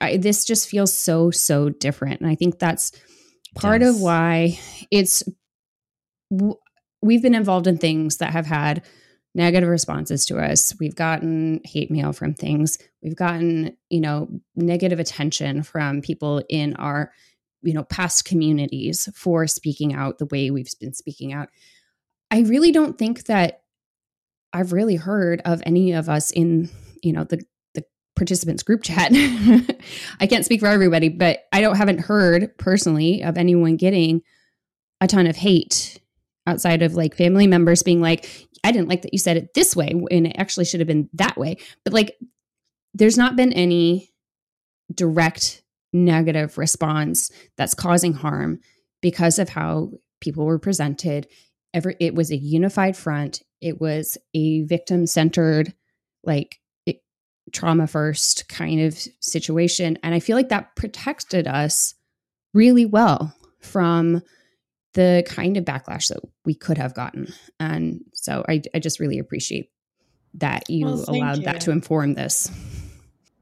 [0.00, 2.20] I, this just feels so so different.
[2.20, 2.90] And i think that's
[3.54, 3.94] part does.
[3.96, 4.58] of why
[4.90, 5.22] it's
[6.30, 6.56] w-
[7.02, 8.82] we've been involved in things that have had
[9.34, 10.74] negative responses to us.
[10.78, 12.78] We've gotten hate mail from things.
[13.02, 17.12] We've gotten you know negative attention from people in our
[17.62, 21.48] you know past communities for speaking out the way we've been speaking out.
[22.30, 23.60] I really don't think that
[24.54, 26.70] i've really heard of any of us in
[27.02, 27.42] you know the
[27.74, 27.84] the
[28.16, 29.10] participants group chat.
[30.20, 34.22] I can't speak for everybody but i don't haven't heard personally of anyone getting
[35.00, 36.00] a ton of hate
[36.46, 39.76] outside of like family members being like i didn't like that you said it this
[39.76, 42.16] way and it actually should have been that way but like
[42.94, 44.10] there's not been any
[44.92, 48.60] direct negative response that's causing harm
[49.00, 51.26] because of how people were presented.
[51.72, 53.42] Every, it was a unified front.
[53.60, 55.74] It was a victim centered
[56.22, 56.58] like
[57.52, 61.94] trauma first kind of situation and i feel like that protected us
[62.54, 64.22] really well from
[64.94, 69.18] the kind of backlash that we could have gotten and so i, I just really
[69.18, 69.70] appreciate
[70.34, 71.44] that you Well, allowed you.
[71.44, 72.50] that to inform this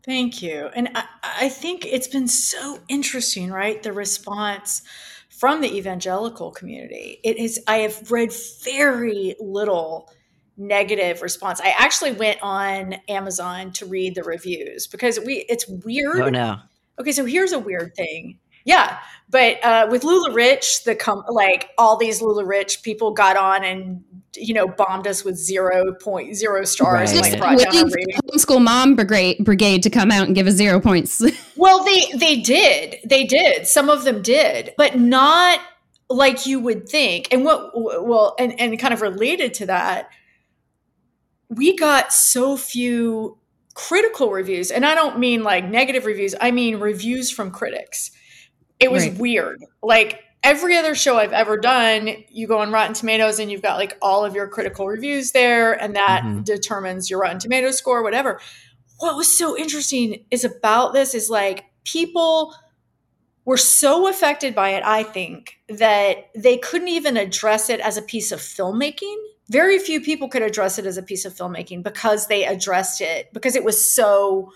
[0.05, 0.69] Thank you.
[0.75, 3.81] And I, I think it's been so interesting, right?
[3.83, 4.83] The response
[5.29, 7.21] from the evangelical community.
[7.23, 8.33] It is, I have read
[8.65, 10.11] very little
[10.57, 11.61] negative response.
[11.61, 16.21] I actually went on Amazon to read the reviews because we, it's weird.
[16.21, 16.59] Oh no.
[16.99, 18.39] Okay, so here's a weird thing.
[18.65, 18.99] Yeah,
[19.29, 24.05] but uh, with LuLaRich, the com- like all these LuLaRich people got on and
[24.35, 27.39] you know bombed us with zero point zero stars and Right.
[27.41, 30.55] like down waiting for the homeschool mom brigade, brigade to come out and give us
[30.55, 31.23] zero points
[31.57, 32.97] Well, they they did.
[33.05, 33.67] They did.
[33.67, 35.61] Some of them did, but not
[36.09, 37.29] like you would think.
[37.31, 40.09] And what well, and and kind of related to that,
[41.49, 43.39] we got so few
[43.75, 46.35] critical reviews, and I don't mean like negative reviews.
[46.41, 48.11] I mean reviews from critics.
[48.83, 49.17] It was Right.
[49.19, 49.65] weird.
[49.83, 53.77] Like every other show I've ever done, you go on Rotten Tomatoes and you've got
[53.79, 56.45] like all of your critical reviews there, and that Mhm.
[56.45, 58.41] determines your Rotten Tomatoes score, whatever.
[58.99, 62.55] What was so interesting is about this is like people
[63.45, 68.03] were so affected by it, I think, that they couldn't even address it as a
[68.03, 69.17] piece of filmmaking.
[69.49, 73.29] very few people could address it as a piece of filmmaking because they addressed it
[73.35, 74.51] because it was so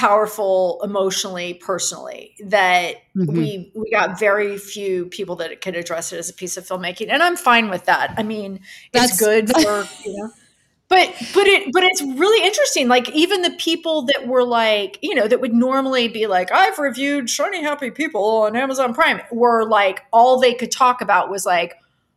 [0.00, 3.36] powerful emotionally personally that mm-hmm.
[3.36, 7.08] we we got very few people that could address it as a piece of filmmaking
[7.10, 8.60] and i'm fine with that i mean
[8.94, 10.30] That's, it's good for you know
[10.88, 15.14] but but it but it's really interesting like even the people that were like you
[15.14, 19.68] know that would normally be like i've reviewed shiny happy people on amazon prime were
[19.68, 21.74] like all they could talk about was like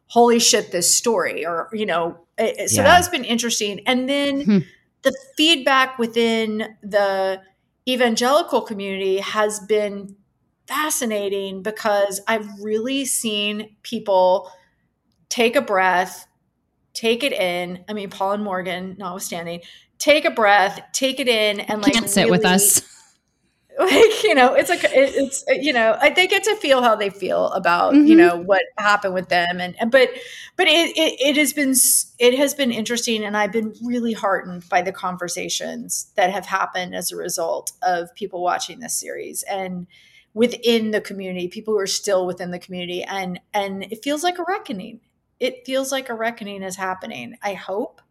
[0.07, 2.87] holy shit this story or you know it, so yeah.
[2.87, 4.59] that's been interesting and then hmm.
[5.01, 7.41] the feedback within the
[7.87, 10.15] evangelical community has been
[10.67, 14.51] fascinating because I've really seen people
[15.29, 16.27] take a breath,
[16.93, 17.83] take it in.
[17.89, 19.61] I mean, Paul and Morgan, notwithstanding,
[19.97, 22.81] take a breath, take it in, and like can't sit really, with us.
[23.79, 27.47] like you know it's like it's you know they get to feel how they feel
[27.53, 28.05] about mm-hmm.
[28.05, 29.59] you know what happened with them.
[29.59, 30.09] And but
[30.57, 31.73] but it, it, it has been
[32.19, 36.93] it has been interesting and i've been really heartened by the conversations that have happened
[36.93, 39.41] as a result of people watching this series.
[39.43, 39.87] And
[40.35, 44.37] within the community people who are still within the community and and it feels like
[44.37, 44.99] a reckoning.
[45.39, 48.01] It feels like a reckoning is happening i hope.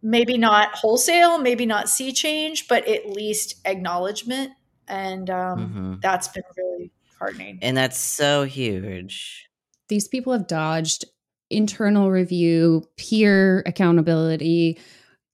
[0.00, 4.52] Maybe not wholesale maybe not sea change but at least acknowledgement
[4.88, 5.94] and um, mm-hmm.
[6.00, 7.58] that's been really heartening.
[7.62, 9.48] And that's so huge.
[9.88, 11.04] These people have dodged
[11.50, 14.78] internal review, peer accountability,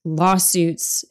[0.05, 1.03] lawsuits,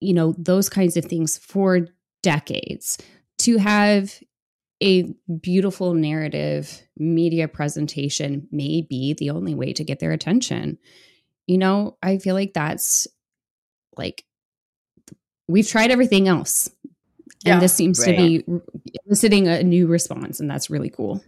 [0.00, 1.88] you know, those kinds of things for
[2.22, 2.98] decades.
[3.40, 4.20] To have
[4.82, 10.78] a beautiful narrative media presentation may be the only way to get their attention.
[11.46, 13.06] You know, I feel like that's
[13.96, 14.24] like
[15.48, 16.70] we've tried everything else
[17.44, 18.16] yeah, and this seems right.
[18.16, 18.44] to be
[19.06, 21.22] eliciting a new response and that's really cool.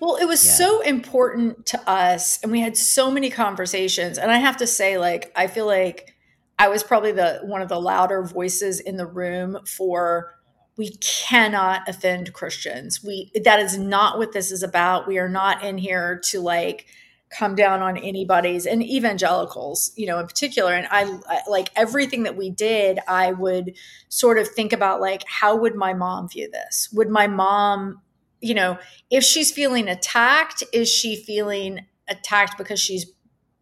[0.00, 0.52] Well it was yeah.
[0.52, 4.18] so important to us and we had so many conversations.
[4.18, 6.14] And i have to say like i feel like
[6.58, 10.38] i was probably the one of the louder voices in the room for
[10.78, 13.02] we cannot offend christians.
[13.04, 15.08] We that is not what this is about.
[15.08, 16.86] We are not in here to like
[17.30, 20.72] come down on anybody's and evangelicals you know in particular.
[20.72, 23.76] And I, I, like everything that we did i would
[24.08, 26.88] sort of think about like how would my mom view this?
[26.92, 28.00] Would my mom
[28.40, 28.78] you know
[29.10, 33.06] if she's feeling attacked is she feeling attacked because she's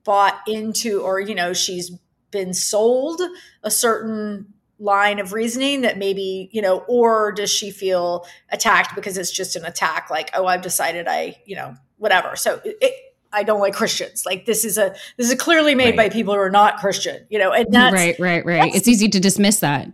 [0.05, 1.91] bought into or you know she's
[2.31, 3.21] been sold
[3.63, 4.47] a certain
[4.79, 9.57] line of reasoning that maybe you know or does she feel attacked because it's just
[9.57, 12.37] an attack like oh i've decided i you know whatever.
[12.37, 12.95] So it,
[13.33, 14.25] I don't like Christians.
[14.25, 15.97] Like this is a this is clearly made right.
[15.97, 18.75] by people who are not Christian, you know, and that's right, right, right.
[18.75, 19.89] It's easy to dismiss that.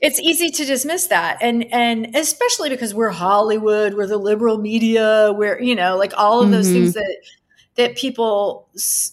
[0.00, 5.32] It's easy to dismiss that, and and especially because we're Hollywood, we're the liberal media,
[5.36, 6.74] we're you know like all of those mm-hmm.
[6.74, 7.16] things that
[7.76, 8.68] that people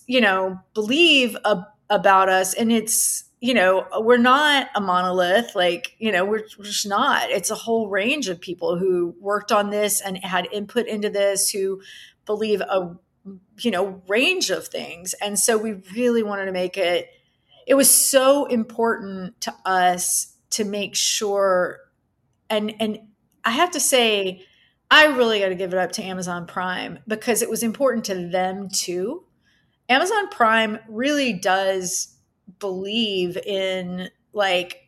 [0.06, 5.96] you know believe ab- about us, and it's you know we're not a monolith like
[6.00, 9.70] you know we're, we're just not it's a whole range of people who worked on
[9.70, 11.80] this and had input into this who
[12.26, 12.96] believe a
[13.60, 15.14] you know range of things.
[15.22, 17.10] And so we really wanted to make it
[17.68, 21.80] it was so important to us to make sure
[22.50, 23.00] and and
[23.44, 24.46] i have to say
[24.92, 28.28] i really got to give it up to amazon prime because it was important to
[28.28, 29.24] them too.
[29.88, 32.16] Amazon prime really does
[32.60, 34.85] believe in like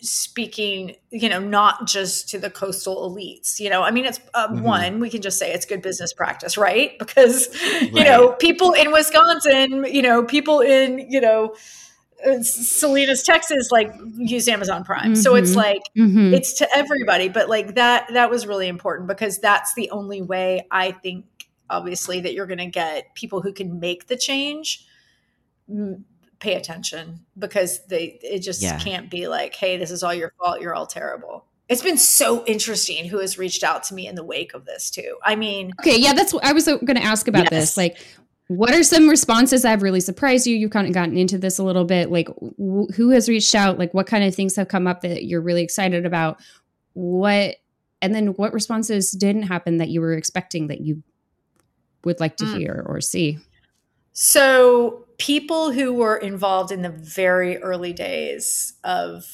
[0.00, 3.60] speaking, you know, not just to the coastal elites.
[3.60, 4.62] You know, I mean, it's uh, mm-hmm.
[4.62, 6.92] one, we can just say it's good business practice, right?
[7.10, 7.92] Because, right.
[7.92, 11.54] you know, people in Wisconsin, you know, people in, you know,
[12.24, 15.12] uh, Salinas, Texas, like use Amazon Prime.
[15.12, 15.14] Mm-hmm.
[15.16, 15.58] So it's mm-hmm.
[15.58, 16.32] like, mm-hmm.
[16.34, 17.28] it's to everybody.
[17.28, 21.26] But like that, that was really important because that's the only way I think,
[21.68, 24.86] obviously, that you're going to get people who can make the change
[26.40, 28.78] pay attention because they it just yeah.
[28.78, 32.44] can't be like hey this is all your fault you're all terrible it's been so
[32.46, 35.72] interesting who has reached out to me in the wake of this too i mean
[35.80, 37.50] okay yeah that's what i was going to ask about yes.
[37.50, 37.98] this like
[38.48, 41.58] what are some responses that have really surprised you you've kind of gotten into this
[41.58, 42.28] a little bit like
[42.58, 45.42] wh- who has reached out like what kind of things have come up that you're
[45.42, 46.40] really excited about
[46.94, 47.56] what
[48.02, 51.02] and then what responses didn't happen that you were expecting that you
[52.04, 52.58] would like to mm.
[52.58, 53.38] hear or see
[54.12, 59.24] so people who were involved in the very early days of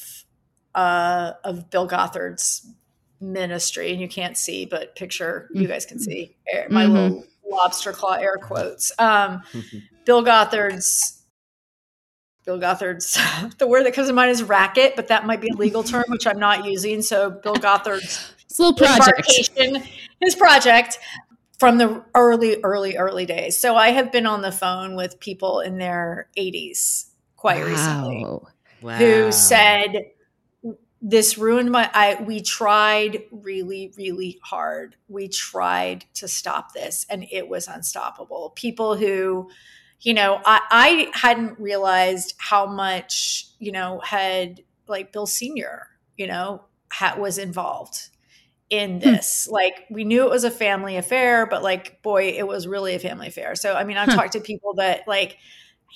[0.75, 2.67] uh, of Bill Gothard's
[3.19, 6.35] ministry, and you can't see, but picture you guys can see
[6.69, 6.93] my mm-hmm.
[6.93, 8.91] little lobster claw air quotes.
[8.99, 9.41] Um,
[10.05, 11.23] Bill Gothard's
[12.45, 13.19] Bill Gothard's
[13.57, 16.05] the word that comes to mind is racket, but that might be a legal term,
[16.07, 17.01] which I'm not using.
[17.01, 19.31] So Bill Gothard's little project,
[20.21, 20.99] his project
[21.57, 23.59] from the early, early, early days.
[23.59, 28.47] So I have been on the phone with people in their 80s quite recently Wow.
[28.81, 28.97] Wow.
[28.97, 30.11] who said
[31.01, 37.25] this ruined my i we tried really really hard we tried to stop this and
[37.31, 39.49] it was unstoppable people who
[40.01, 45.87] you know i i hadn't realized how much you know had like bill senior
[46.17, 48.09] you know had, was involved
[48.69, 48.99] in hmm.
[48.99, 52.95] this like we knew it was a family affair but like boy it was really
[52.95, 55.37] a family affair so i mean i've talked to people that like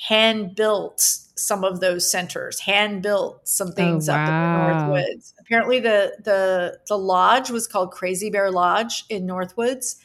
[0.08, 1.02] hand built
[1.36, 4.32] some of those centers, hand built some oh, things up in the.
[4.32, 5.34] Northwoods.
[5.40, 9.98] Apparently the the the lodge was called Crazy Bear Lodge in Northwoods.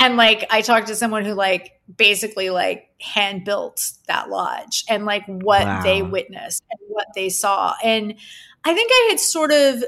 [0.00, 5.04] And like I talked to someone who like basically like hand built that lodge and
[5.04, 7.74] like what they witnessed and what they saw.
[7.82, 8.14] And
[8.64, 9.84] I think I had sort of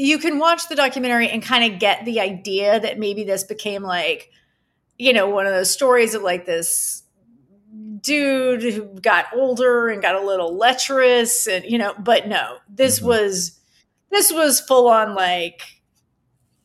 [0.00, 3.82] you can watch the documentary and kind of get the idea that maybe this became
[3.82, 4.30] like
[4.98, 7.02] you know one of those stories of like this
[8.00, 13.00] dude who got older and got a little lecherous and you know but no this
[13.00, 13.04] Mhm.
[13.04, 13.60] was
[14.10, 15.60] this was full on like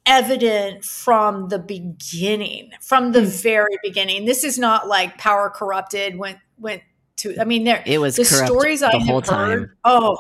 [0.06, 3.28] evident from the beginning from the Hmm.
[3.28, 6.82] very beginning this is not like power corrupted went went
[7.18, 9.26] to i mean there It was the stories the I have heard.
[9.26, 9.72] time.
[9.84, 10.18] Oh,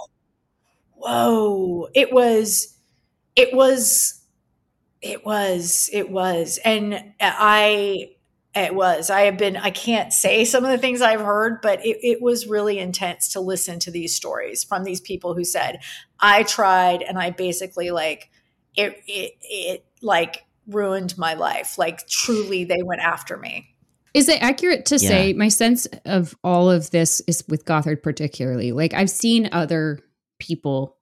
[0.95, 1.87] whoa!
[1.93, 2.74] It was,
[3.35, 4.21] it was,
[5.01, 8.11] it was, it was, and I,
[8.55, 9.09] it was.
[9.09, 9.57] I have been.
[9.57, 13.33] I can't say some of the things I've heard, but it, it was really intense
[13.33, 15.79] to listen to these stories from these people who said,
[16.19, 18.29] "I tried, and I basically like
[18.75, 19.01] it.
[19.07, 21.77] It, it like ruined my life.
[21.77, 23.67] Like truly, they went after me."
[24.13, 25.09] Is it accurate to Yeah.
[25.09, 28.71] say my sense of all of this is with Gothard particularly?
[28.71, 29.99] Like I've seen other
[30.39, 30.95] people,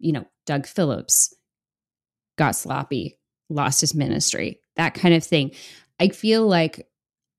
[0.00, 1.32] you know, Doug Phillips
[2.36, 3.18] got sloppy,
[3.48, 5.52] lost his ministry, that kind of thing.
[6.00, 6.88] I feel like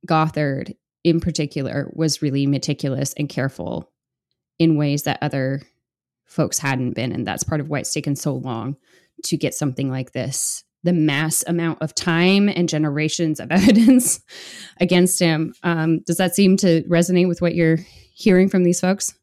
[0.06, 3.92] Gothard in particular was really meticulous and careful
[4.58, 5.62] in ways that other
[6.26, 7.12] folks hadn't been.
[7.12, 8.76] And that's part of why it's taken so long
[9.26, 10.64] to get something like this.
[10.84, 14.20] The mass amount of time and generations of evidence
[14.80, 15.54] against him.
[15.64, 17.80] Um, does that seem to resonate with what you're
[18.14, 19.14] hearing from these folks?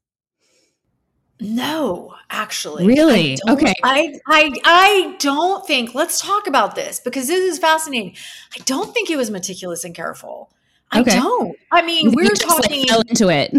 [1.42, 2.86] No, actually.
[2.86, 3.36] Really?
[3.46, 3.74] I Okay.
[3.82, 8.14] I, I I don't think let's talk about this because this is fascinating.
[8.56, 10.52] I don't think he was meticulous and careful.
[10.90, 11.16] I Okay.
[11.16, 11.56] don't.
[11.72, 13.52] I mean, we're just, like, talking fell into it.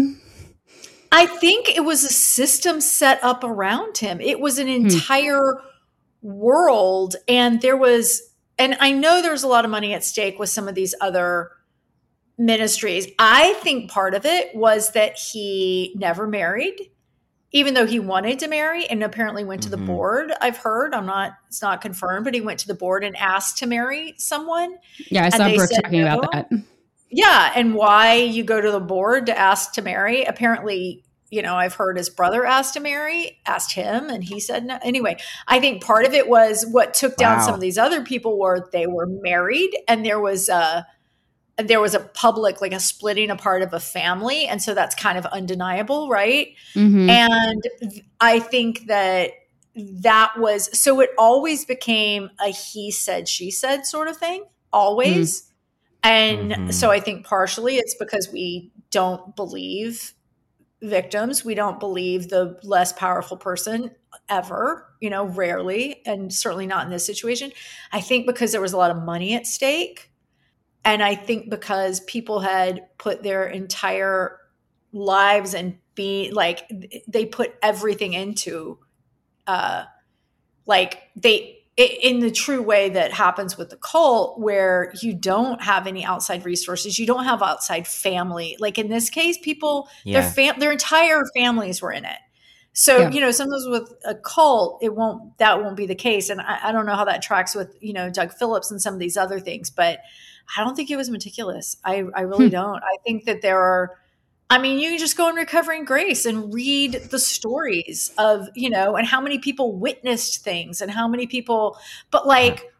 [1.12, 4.20] I think it was a system set up around him.
[4.20, 4.86] It was an Hmm.
[4.86, 5.60] entire
[6.22, 8.22] world and there was
[8.58, 11.50] and I know there's a lot of money at stake with some of these other
[12.38, 13.08] ministries.
[13.18, 16.90] I think part of it was that he never married
[17.54, 19.86] even though he wanted to marry and apparently went to the Mhm.
[19.86, 20.32] board.
[20.40, 23.58] I've heard, I'm not it's not confirmed, but he went to the board and asked
[23.58, 24.74] to marry someone.
[25.08, 26.50] Yeah, I saw Brooke said talking about that.
[27.10, 30.24] Yeah, and why you go to the board to ask to marry.
[30.24, 34.64] Apparently, you know, I've heard his brother asked to marry, asked him, and he said
[34.66, 34.78] no.
[34.82, 37.44] Anyway, I think part of it was what took down Wow.
[37.46, 40.86] some of these other people were they were married and there was a
[41.56, 45.16] there was a public like a splitting apart of a family and so that's kind
[45.18, 46.48] of undeniable right?
[46.74, 47.08] Mhm.
[47.08, 47.64] and
[48.20, 49.30] i think that
[49.76, 55.50] that was so it always became a he said she said sort of thing always.
[56.02, 56.72] And Mhm.
[56.74, 60.12] so i think partially it's because we don't believe
[60.82, 61.44] victims.
[61.44, 63.90] We don't believe the less powerful person
[64.28, 67.52] ever you know rarely and certainly not in this situation.
[67.92, 70.10] I think because there was a lot of money at stake
[70.84, 74.38] and i think because people had put their entire
[74.92, 76.68] lives and be like
[77.08, 78.78] they put everything into
[79.46, 79.84] uh
[80.66, 85.88] like they in the true way that happens with the cult where you don't have
[85.88, 90.30] any outside resources you don't have outside family like in this case people their Yeah.
[90.30, 92.18] fam- their entire families were in it
[92.72, 93.10] so Yeah.
[93.10, 96.60] you know sometimes with a cult it won't that won't be the case and I,
[96.68, 99.16] I don't know how that tracks with you know doug phillips and some of these
[99.16, 99.98] other things but
[100.56, 102.52] i don't think it was meticulous i i really Hmm.
[102.52, 103.98] don't i think that there are
[104.50, 108.68] I mean, you can just go in Recovering Grace and read the stories of, you
[108.68, 111.78] know, and how many people witnessed things and how many people,
[112.10, 112.70] but like,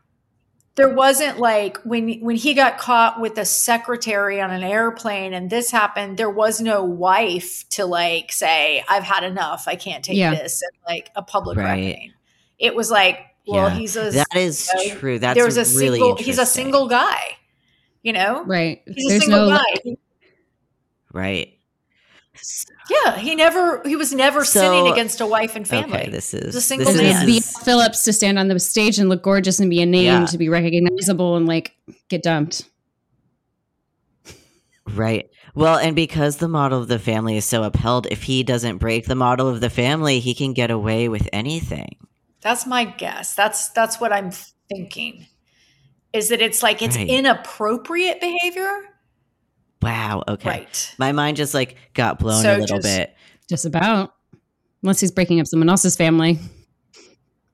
[0.77, 5.49] there wasn't like when when he got caught with a secretary on an airplane and
[5.49, 10.19] this happened, there was no wife to like say, I've had enough, I can't take
[10.19, 10.35] Yeah.
[10.35, 11.65] this, and like a public Right.
[11.65, 12.13] reckoning.
[12.59, 13.75] It was like, well, Yeah.
[13.75, 15.19] he's a That is you know, true.
[15.19, 17.39] That's there was a really single he's a single guy,
[18.05, 18.45] you know?
[18.45, 18.83] Right.
[18.87, 19.97] He's a There's single no guy.
[21.13, 21.51] right.
[22.91, 25.99] Yeah, he never he was never So- sinning against a wife and family.
[26.01, 27.29] Okay, this is a single this This man.
[27.29, 30.05] is is Phillips to stand on the stage and look gorgeous and be a name
[30.05, 30.27] Yeah.
[30.27, 31.73] to be recognizable and like
[32.09, 32.65] get dumped.
[34.87, 35.31] Right.
[35.55, 39.07] Well, and because the model of the family is so upheld, if he doesn't break
[39.07, 41.97] the model of the family, he can get away with anything.
[42.43, 43.35] That's my guess.
[43.35, 44.31] That's that's what I'm
[44.69, 45.27] thinking.
[46.15, 47.09] Is that it's like it's Right.
[47.09, 48.71] inappropriate behavior?
[49.83, 50.23] Wow.
[50.27, 50.49] Okay.
[50.49, 50.95] Right.
[50.97, 53.15] My mind just like got blown So a little just- bit.
[53.49, 54.15] Just about.
[54.83, 56.39] Unless he's breaking up someone else's family.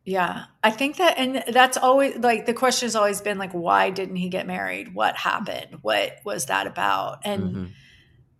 [0.04, 0.44] Yeah.
[0.62, 4.16] I think that and that's always like the question has always been like why didn't
[4.16, 4.94] he get married?
[4.94, 5.78] What happened?
[5.82, 7.20] What was that about?
[7.24, 7.70] And Mhm.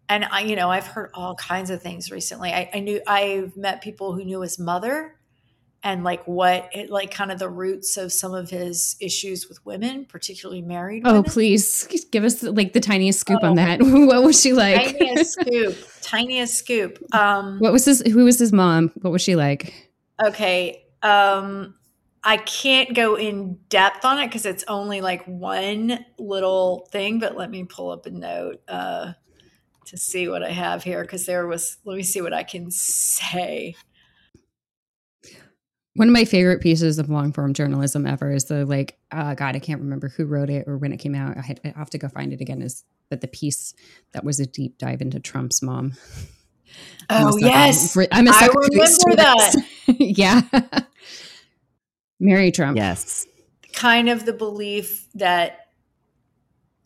[0.08, 2.50] and I, you know, I've heard all kinds of things recently.
[2.52, 5.14] I, I knew I've met people who knew his mother
[5.82, 9.64] and like what it like kind of the roots of some of his issues with
[9.64, 11.24] women, particularly married Oh, women.
[11.30, 13.54] please give us like the tiniest scoop on Oh.
[13.64, 13.80] that.
[13.82, 14.98] what was she like?
[14.98, 15.76] Tiniest scoop.
[16.02, 16.98] Tiniest scoop.
[17.14, 18.02] Um what was his?
[18.02, 18.90] Who was his mom?
[19.00, 19.90] What was she like?
[20.22, 20.84] Okay.
[21.02, 21.74] Um
[22.22, 27.34] I can't go in depth on it because it's only like one little thing, but
[27.38, 29.12] let me pull up a note uh
[29.86, 32.70] to see what I have here because there was let me see what I can
[32.70, 33.74] say.
[36.01, 39.55] One of my favorite pieces of long form journalism ever is the like, uh, God,
[39.55, 41.36] I can't remember who wrote it or when it came out.
[41.36, 42.62] I, had, I have to go find it again.
[42.62, 43.74] Is that the piece
[44.12, 45.92] that was a deep dive into Trump's mom?
[47.11, 47.92] I'm a Oh yes.
[47.92, 49.57] for- I'm a I sucker remember stories.
[49.88, 50.40] yeah,
[52.18, 52.78] Mary Trump.
[52.78, 53.26] Yes.
[53.74, 55.68] kind of the belief that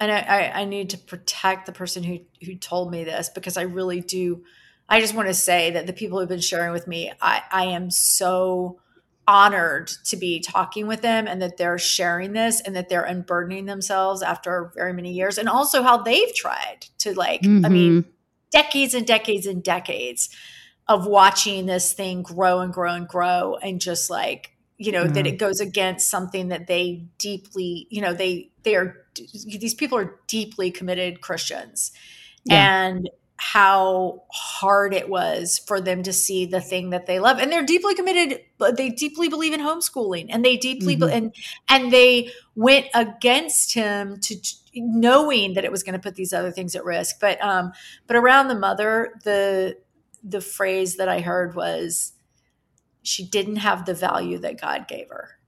[0.00, 3.56] and I, I, I need to protect the person who who told me this because
[3.56, 4.42] I really do
[4.88, 7.64] I just want to say that the people who've been sharing with me, I, I
[7.66, 8.80] am so
[9.26, 13.66] honored to be talking with them and that they're sharing this and that they're unburdening
[13.66, 18.04] themselves after very many years and also how they've tried to like I mean Mhm.
[18.52, 20.28] decades and decades and decades
[20.88, 25.26] of watching this thing grow and grow and grow and just like you know that
[25.26, 30.20] it goes against something that they deeply you know they they are these people are
[30.26, 31.92] deeply committed christians
[32.44, 32.86] Yeah.
[32.88, 33.08] and
[33.46, 37.38] how hard it was for them to see the thing that they love.
[37.38, 41.12] And they're deeply committed but they deeply believe in homeschooling and they deeply be- Mhm.
[41.12, 41.34] and
[41.68, 44.34] and they went against him to
[44.74, 47.16] knowing that it was going to put these other things at risk.
[47.20, 47.72] But um
[48.06, 49.76] but around the mother the
[50.22, 52.12] the phrase that i heard was
[53.02, 55.38] she didn't have the value that god gave her.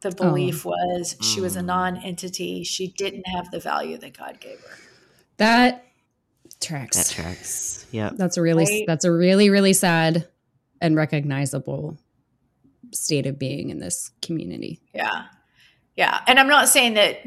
[0.00, 1.66] The belief was she was a Mm.
[1.66, 2.64] non-entity.
[2.64, 4.76] She didn't have the value that god gave her.
[5.36, 5.84] That
[6.62, 6.96] tracks.
[6.96, 7.86] That tracks.
[7.92, 8.14] Yep.
[8.16, 8.84] That's a really Right.
[8.86, 10.28] that's a really really sad
[10.80, 11.98] and recognizable
[12.92, 14.80] state of being in this community.
[14.94, 15.24] Yeah.
[15.96, 16.20] Yeah.
[16.26, 17.18] And I'm not saying that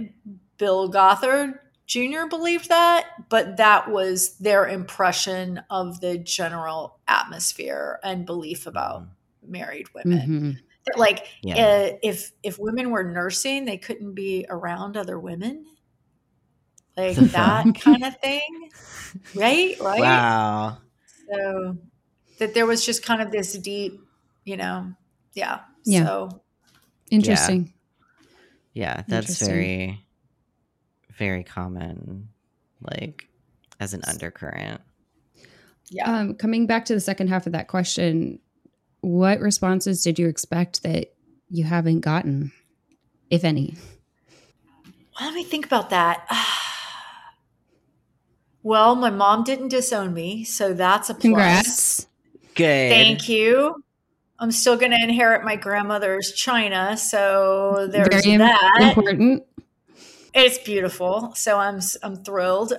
[0.58, 2.26] Bill Gothard Jr.
[2.30, 9.08] believed that, but that was their impression of the general atmosphere and belief about
[9.46, 10.20] married women.
[10.28, 10.58] Mhm.
[10.88, 11.56] That, like Yeah.
[11.94, 15.66] uh, if if women were nursing, they couldn't be around other women.
[16.98, 18.70] Like that kind of thing.
[19.34, 19.76] Right?
[19.82, 20.00] Right?
[20.00, 20.78] Wow.
[21.32, 21.78] So
[22.40, 24.00] that there was just kind of this deep,
[24.44, 24.94] you know,
[25.34, 25.62] yeah.
[25.86, 26.06] Yeah.
[26.06, 26.42] So
[27.12, 27.74] Interesting.
[28.74, 29.48] Yeah, that's Interesting.
[29.48, 30.06] very,
[31.18, 32.30] very common,
[32.82, 33.30] like
[33.80, 34.82] as an undercurrent.
[35.90, 36.12] yeah.
[36.12, 38.40] Um, coming back to the second half of that question,
[39.02, 41.14] what responses did you expect that
[41.50, 42.52] you haven't gotten,
[43.30, 43.76] if any?
[45.20, 46.28] Well, let me think about that.
[48.66, 51.22] well, my mom didn't disown me, so that's a plus.
[51.22, 52.08] Congrats.
[52.56, 52.90] Good.
[52.90, 53.84] Thank you.
[54.40, 58.78] I'm still going to inherit my grandmother's china, so there's Very that.
[58.82, 59.44] important.
[60.34, 62.74] It's beautiful, so I'm I'm thrilled.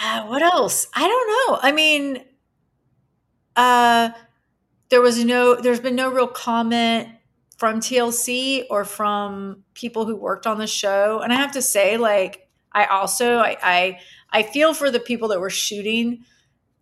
[0.00, 0.86] Uh, what else?
[0.94, 1.58] I don't know.
[1.60, 2.22] I mean,
[3.56, 4.10] uh,
[4.90, 7.08] there was no, there's been no real comment
[7.58, 11.96] from TLC or from people who worked on the show, and I have to say,
[11.96, 12.43] like,
[12.74, 13.98] I also I I,
[14.32, 16.24] I feel for the people that were shooting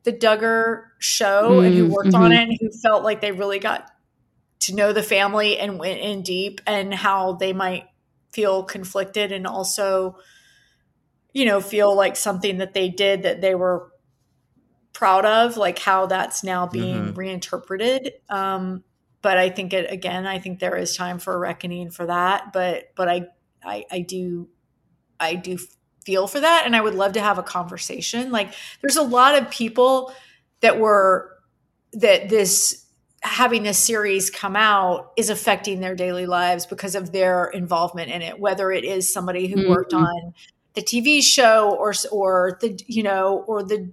[0.05, 2.33] the Duggar show and who Mm, worked on mhm.
[2.33, 3.91] it and who felt like they really got
[4.61, 7.85] to know the family and went in deep and how they might
[8.33, 10.17] feel conflicted and also
[11.33, 13.91] you know feel like something that they did that they were
[14.93, 17.15] proud of like how that's now being Mhm.
[17.15, 18.85] reinterpreted um
[19.23, 22.53] but i think it again i think there is time for a reckoning for that
[22.53, 23.23] but but i
[23.65, 24.49] i, I do
[25.21, 25.59] i do
[26.05, 29.41] feel for that and i would love to have a conversation like there's a lot
[29.41, 30.13] of people
[30.61, 31.31] that were
[31.93, 32.87] that this
[33.21, 38.21] having this series come out is affecting their daily lives because of their involvement in
[38.23, 39.99] it whether it is somebody who worked Mhm.
[40.03, 40.35] on
[40.75, 43.91] the TV show or or the you know or the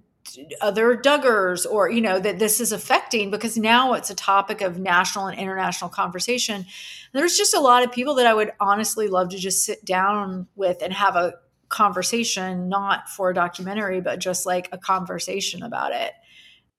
[0.62, 4.80] other Duggars or you know that this is affecting because now it's a topic of
[4.80, 6.66] national and international conversation.
[7.14, 10.48] There's just a lot of people that I would honestly love to just sit down
[10.56, 11.34] with and have a
[11.70, 16.14] conversation, not for a documentary, but just like a conversation about it.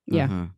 [0.07, 0.29] Yeah.
[0.29, 0.51] Mhm.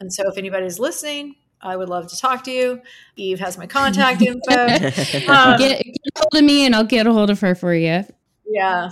[0.00, 2.82] And so if anybody's listening, I would love to talk to you.
[3.16, 4.40] Eve has my contact info.
[5.30, 7.74] Um, get, get a hold of me and I'll get a hold of her for
[7.74, 8.04] you.
[8.46, 8.90] yeah.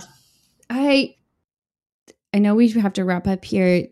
[0.69, 1.15] I
[2.33, 3.87] I know we have to wrap up here.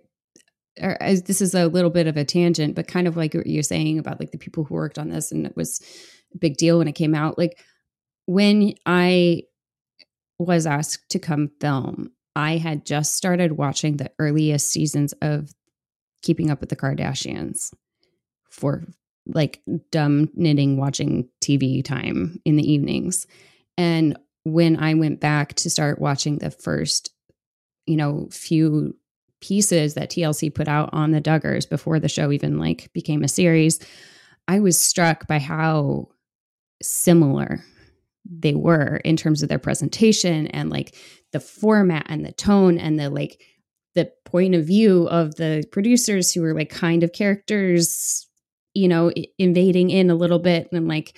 [0.82, 3.45] Or as this is a little bit of a tangent, but kind of like what
[3.45, 5.82] you're saying about like the people who worked on this, and it was
[6.34, 7.38] a big deal when it came out.
[7.38, 7.60] Like
[8.26, 9.43] when I
[10.46, 15.54] was asked to come film, I had just started watching the earliest seasons of
[16.22, 17.74] Keeping Up with the Kardashians
[18.50, 18.84] for
[19.26, 19.62] like
[19.92, 23.28] dumb knitting watching TV time in the evenings.
[23.78, 27.14] And when I went back to start watching the first,
[27.86, 28.96] you know, few
[29.42, 33.28] pieces that TLC put out on the Duggars before the show even like became a
[33.28, 33.80] series,
[34.48, 36.10] I was struck by how
[36.82, 37.64] similar
[38.26, 40.95] they were in terms of their presentation and like
[41.32, 43.41] the format and the tone and the like
[43.95, 48.28] the point of view of the producers who were like kind of characters
[48.74, 51.17] you know invading in a little bit and like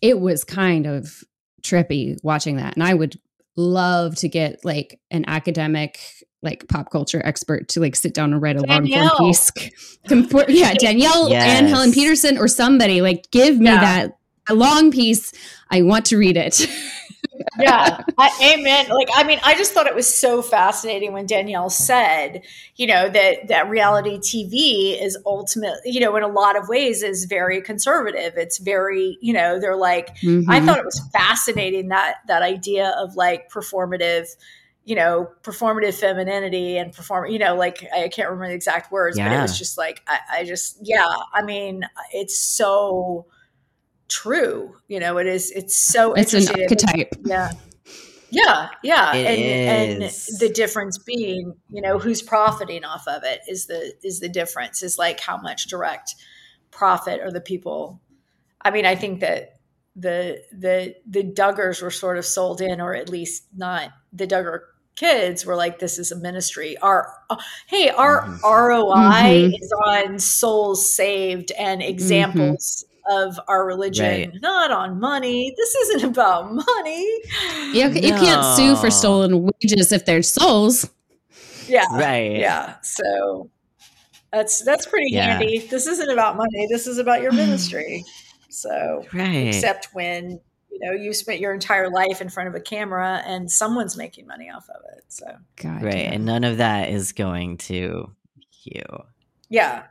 [0.00, 1.22] it was kind of
[1.62, 3.20] trippy watching that and i would
[3.56, 5.98] love to get like an academic
[6.42, 9.18] like pop culture expert to like sit down and write a long form Danielle.
[9.18, 9.52] piece
[10.48, 13.80] yeah danielle Anne Helen Petersen or somebody like give me Yeah.
[13.80, 14.18] that
[14.48, 15.32] a long piece.
[15.70, 16.66] I want to read it.
[17.60, 18.88] Yeah I, amen.
[18.88, 22.42] Like i mean i just thought it was so fascinating when danielle said
[22.76, 27.02] you know that that reality tv is ultimately, you know in a lot of ways
[27.02, 28.34] is very conservative.
[28.36, 30.66] It's very you know they're like i Mhm.
[30.66, 34.28] thought it was fascinating that that idea of like performative
[34.84, 39.18] you know performative femininity and perform you know like i can't remember the exact words
[39.18, 43.26] but it was just like I, I just yeah i mean it's so
[44.08, 47.50] true you know it is it's so it's an interesting archetype yeah.
[48.30, 49.14] Yeah, yeah.
[49.14, 50.28] It and is.
[50.28, 54.28] and the difference being, you know, who's profiting off of it is the is the
[54.28, 54.82] difference.
[54.82, 56.14] Is like how much direct
[56.70, 58.02] profit are the people
[58.60, 59.60] I mean, I think that
[59.96, 64.60] the the the Duggars were sort of sold in, or at least not the Duggar
[64.96, 66.76] kids were like, this is a ministry.
[66.78, 67.36] Our uh,
[67.66, 68.40] hey, our Mhm.
[68.42, 69.54] ROI Mhm.
[69.62, 74.30] is on souls saved and examples of our religion, Right.
[74.42, 75.52] not on money.
[75.56, 77.04] This isn't about money.
[77.72, 80.88] you, you can't sue for stolen wages if they're souls
[81.66, 81.84] Yeah.
[81.92, 82.36] Right.
[82.38, 82.76] Yeah.
[82.82, 83.50] So
[84.32, 85.38] that's that's pretty Yeah.
[85.38, 85.58] handy.
[85.70, 86.66] This isn't about money.
[86.70, 88.04] This is about your ministry.
[88.50, 89.48] So Right.
[89.48, 90.40] except when
[90.70, 94.26] you know you spent your entire life in front of a camera and someone's making
[94.26, 95.04] money off of it.
[95.08, 95.94] So God, right.
[95.94, 96.12] yeah.
[96.12, 98.10] And none of that is going to
[98.64, 98.84] you.
[99.48, 99.84] yeah.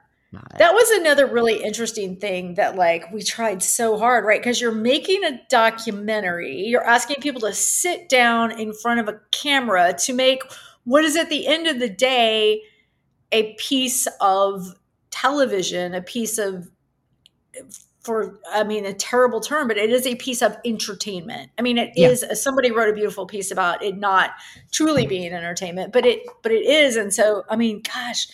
[0.57, 4.41] That was another really interesting thing that like we tried so hard, right?
[4.41, 9.19] Because you're making a documentary, you're asking people to sit down in front of a
[9.32, 10.41] camera to make
[10.84, 12.61] what is at the end of the day
[13.32, 14.75] a piece of
[15.11, 16.69] television, a piece of
[18.01, 21.51] for I mean a terrible term, but it is a piece of entertainment.
[21.57, 22.09] I mean, it Yeah.
[22.09, 22.25] is.
[22.41, 24.32] Somebody wrote a beautiful piece about it not
[24.71, 26.95] truly being entertainment, but it but it is.
[26.95, 28.28] And so, I mean, gosh,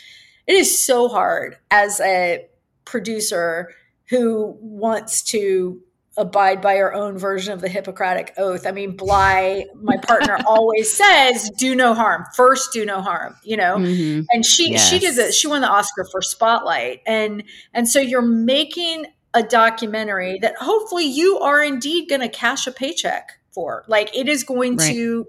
[0.48, 2.48] it is so hard as a
[2.86, 3.70] producer
[4.10, 5.82] who wants to
[6.16, 8.68] abide by our own version of the Hippocratic oath.
[8.68, 12.26] I mean, Blye, my partner, always says, "Do no harm.
[12.36, 14.26] First, do no harm." You know, Mhm.
[14.32, 15.16] and she she did Yes.
[15.18, 20.56] that she won the oscar for spotlight and and so you're making a documentary that
[20.58, 24.92] hopefully you are indeed going to cash a paycheck for like it is going Right.
[24.94, 25.26] to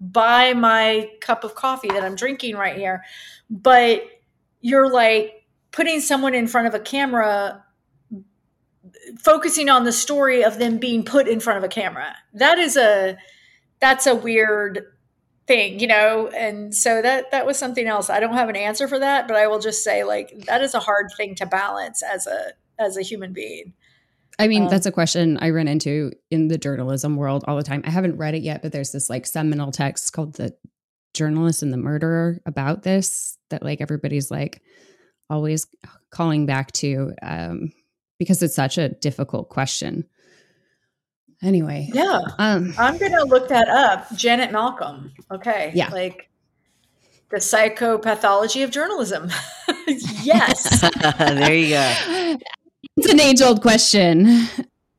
[0.00, 3.04] buy my cup of coffee that i'm drinking right here
[3.48, 4.02] but
[4.64, 7.62] you're like putting someone in front of a camera
[9.18, 12.16] focusing on the story of them being put in front of a camera.
[12.32, 13.18] That is a
[13.80, 14.80] that's a weird
[15.46, 16.28] thing you know?
[16.28, 18.08] And so that that was something else.
[18.08, 20.72] I don't have an answer for that but i will just say like that is
[20.72, 23.74] a hard thing to balance as a as a human being.
[24.38, 27.62] I mean, Um, that's a question I run into in the journalism world all the
[27.62, 27.82] time.
[27.84, 30.56] I haven't read it yet, but there's this like seminal text called The
[31.14, 34.60] Journalist and the Murderer about this that like everybody's like
[35.30, 35.66] always
[36.10, 37.72] calling back to um,
[38.18, 40.04] because it's such a difficult question.
[41.42, 42.20] Anyway, yeah.
[42.38, 44.14] um, i'm gonna look that up.
[44.16, 45.12] Janet malcolm.
[45.30, 45.72] Okay.
[45.74, 45.88] Yeah.
[45.90, 46.30] like
[47.30, 49.30] the psychopathology of journalism.
[50.22, 50.80] Yes.
[51.18, 52.38] There you go.
[52.96, 54.48] it's an age old question.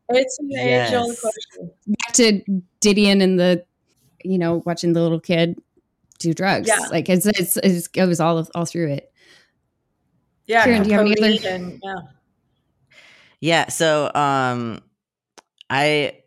[0.09, 1.71] it's an age old question.
[1.87, 2.41] Back to
[2.81, 3.65] Didion and the,
[4.23, 5.59] you know, watching the little kid
[6.19, 6.67] do drugs.
[6.67, 6.87] Yeah.
[6.91, 9.11] Like it's, it's, it's it was all all through it.
[10.45, 11.95] yeah Kieran, do you have any other- and, yeah
[13.41, 13.67] Yeah.
[13.69, 14.81] So, um,
[15.69, 16.19] I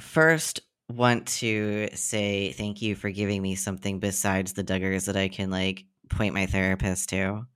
[0.00, 5.28] first want to say thank you for giving me something besides the Duggars that I
[5.28, 7.46] can like point my therapist to.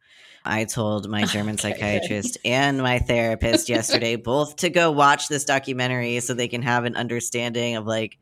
[0.44, 5.44] I told my German okay, psychiatrist and my therapist yesterday both to go watch this
[5.44, 8.18] documentary so they can have an understanding of like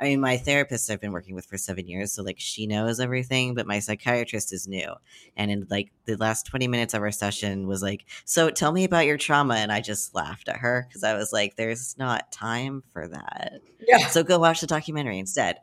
[0.00, 3.00] I mean, my therapist I've been working with for seven years, so like she knows
[3.00, 4.94] everything, but my psychiatrist is new.
[5.36, 8.84] And in like the last 20 minutes of our session was like, So tell me
[8.84, 9.56] about your trauma.
[9.56, 13.60] And I just laughed at her because I was like, There's not time for that.
[13.86, 14.06] Yeah.
[14.06, 15.58] So go watch the documentary instead.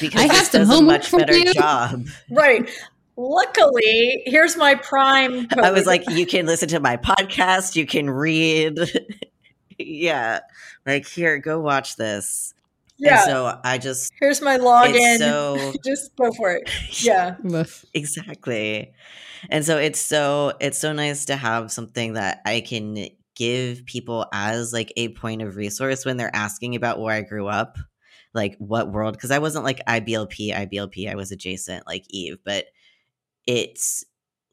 [0.00, 1.54] Because I have does a much better you.
[1.54, 2.06] job.
[2.30, 2.68] Right.
[3.16, 5.46] Luckily, here's my prime.
[5.48, 5.58] Code.
[5.64, 8.78] I was like, you can listen to my podcast, you can read.
[9.78, 10.40] yeah.
[10.84, 12.52] Like, here, go watch this.
[12.98, 13.20] Yeah.
[13.20, 15.18] And so I just here's my login.
[15.18, 16.70] So just go for it.
[17.02, 17.36] Yeah.
[17.94, 18.92] exactly.
[19.50, 24.26] And so it's so it's so nice to have something that I can give people
[24.32, 27.76] as like a point of resource when they're asking about where I grew up,
[28.34, 32.66] like what world because I wasn't like IBLP, IBLP, I was adjacent like Eve, but
[33.46, 34.04] it's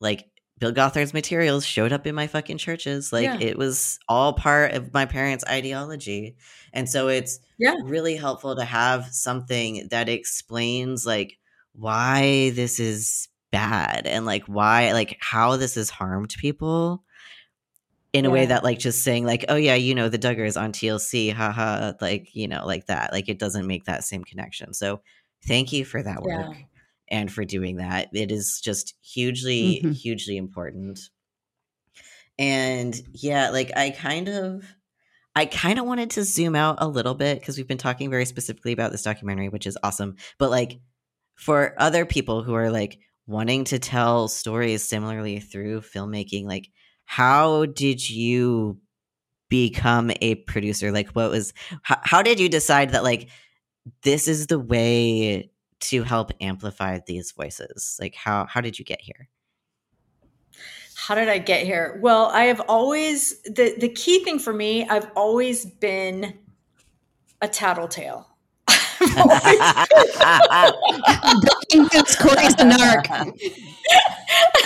[0.01, 0.25] like
[0.63, 3.11] Bill Gothard's materials showed up in my fucking churches.
[3.11, 3.37] Like yeah.
[3.41, 6.37] it was all part of my parents' ideology.
[6.71, 7.75] And so it's yeah.
[7.83, 11.37] really helpful to have something that explains like
[11.73, 17.03] why this is bad and like why like how this has harmed people
[18.13, 18.33] in a yeah.
[18.33, 21.93] way that like just saying like oh yeah you know the duggars on tlc haha
[22.01, 25.01] like you know like that like it doesn't make that same connection so
[25.45, 26.55] thank you for that work.
[27.13, 29.91] And for doing that it is just hugely mm-hmm.
[29.91, 30.99] hugely important
[32.37, 34.63] and yeah like i kind of
[35.35, 38.25] I kind of wanted to zoom out a little bit because we've been talking very
[38.25, 40.15] specifically about this documentary, which is awesome.
[40.37, 40.79] But like
[41.35, 46.69] for other people who are like wanting to tell stories similarly through filmmaking, like
[47.05, 48.79] how did you
[49.49, 50.91] become a producer?
[50.91, 53.29] Like what was how, how did you decide that like
[54.03, 55.49] this is the way
[55.83, 57.97] to help amplify these voices?
[57.99, 59.29] Like how how did you get here?
[60.95, 61.99] how did I get here?
[62.01, 66.37] Well, I have always the the key thing for me, I've always been
[67.41, 68.29] a tattletale.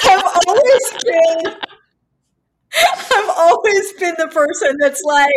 [0.03, 1.55] I've always been
[3.11, 5.31] I've always been the person that's like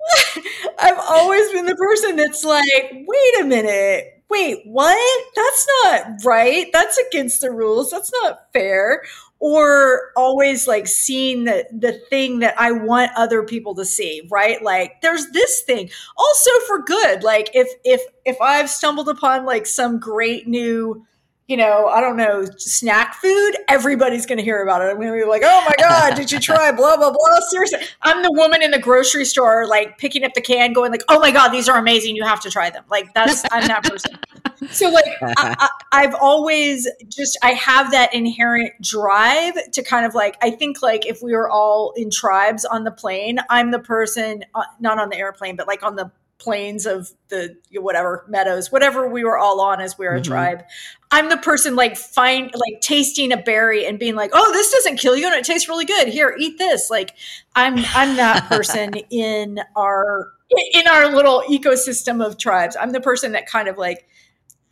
[0.80, 5.24] I've always been the person that's like, wait a minute, wait, what?
[5.36, 6.66] That's not right.
[6.72, 7.90] That's against the rules.
[7.90, 9.02] That's not fair
[9.42, 14.62] or always like seeing the the thing that I want other people to see, right?
[14.62, 17.24] Like there's this thing also for good.
[17.24, 21.04] Like if if if I've stumbled upon like some great new
[21.52, 24.86] you know, I don't know, snack food, everybody's going to hear about it.
[24.86, 27.40] I'm going to be like, oh my God, did you try blah, blah, blah?
[27.50, 27.80] Seriously.
[28.00, 31.20] I'm the woman in the grocery store, like picking up the can, going like, oh
[31.20, 32.16] my God, these are amazing.
[32.16, 32.84] You have to try them.
[32.88, 34.18] Like that's, I'm that person.
[34.70, 40.36] So like, I, have always just, I have that inherent drive to kind of like,
[40.40, 44.44] I think like if we were all in tribes on the plane, I'm the person,
[44.54, 46.12] uh, not on the airplane, but like on the
[46.42, 50.32] plains of the whatever meadows, whatever we were all on as we are a mm-hmm.
[50.32, 50.64] tribe.
[51.12, 54.96] I'm the person like find like tasting a berry and being like, "Oh, this doesn't
[54.96, 56.08] kill you and it tastes really good.
[56.08, 57.14] Here, eat this." Like
[57.54, 60.32] I'm I'm that person in our
[60.74, 62.76] in our little ecosystem of tribes.
[62.78, 64.08] I'm the person that kind of like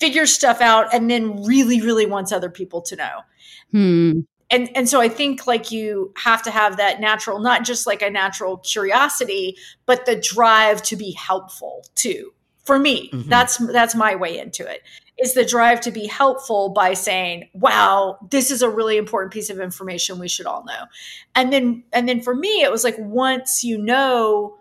[0.00, 3.20] figures stuff out and then really really wants other people to know.
[3.70, 7.86] Hmm and and so i think like you have to have that natural not just
[7.86, 12.32] like a natural curiosity but the drive to be helpful too
[12.64, 13.28] for me mm-hmm.
[13.28, 14.82] that's that's my way into it
[15.18, 19.50] is the drive to be helpful by saying wow this is a really important piece
[19.50, 20.84] of information we should all know
[21.34, 24.56] and then and then for me it was like once you know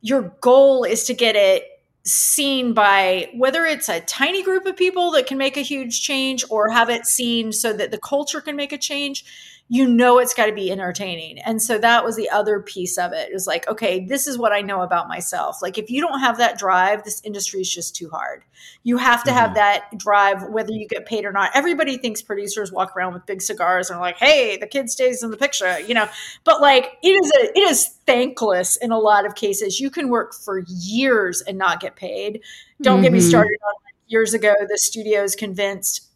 [0.00, 1.64] your goal is to get it
[2.04, 6.44] seen by whether it's a tiny group of people that can make a huge change
[6.50, 9.24] or have it seen so that the culture can make a change
[9.72, 13.12] you know it's got to be entertaining and so that was the other piece of
[13.12, 13.30] it.
[13.30, 16.20] it was like okay this is what i know about myself like if you don't
[16.20, 18.44] have that drive this industry is just too hard
[18.82, 19.38] you have to mm-hmm.
[19.38, 23.24] have that drive whether you get paid or not everybody thinks producers walk around with
[23.24, 26.08] big cigars and are like hey the kid stays in the picture you know
[26.44, 29.80] but like it is a it is thankless in a lot of cases.
[29.80, 32.42] You can work for years and not get paid.
[32.80, 33.02] Don't mm-hmm.
[33.04, 33.28] get me mm-hmm.
[33.28, 33.74] started on
[34.08, 36.11] years ago the studios convinced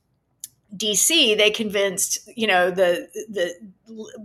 [0.75, 3.55] DC, they convinced, you know, the the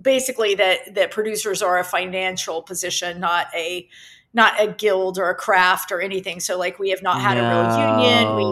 [0.02, 3.88] basically that that producers are a financial position, not a
[4.34, 6.40] not a guild or a craft or anything.
[6.40, 7.44] So like we have not had no.
[7.44, 8.36] a real union.
[8.38, 8.44] We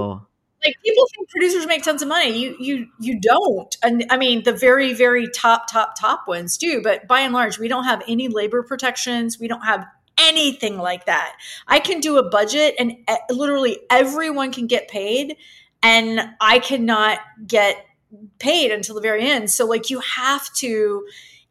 [0.65, 2.37] like people think producers make tons of money.
[2.37, 3.75] You you you don't.
[3.81, 7.57] And I mean the very very top top top ones do, but by and large
[7.57, 9.39] we don't have any labor protections.
[9.39, 9.85] We don't have
[10.19, 11.35] anything like that.
[11.67, 15.37] I can do a budget and uh, literally everyone can get paid
[15.81, 17.85] and I cannot get
[18.39, 19.51] paid until the very end.
[19.51, 21.05] So like you have to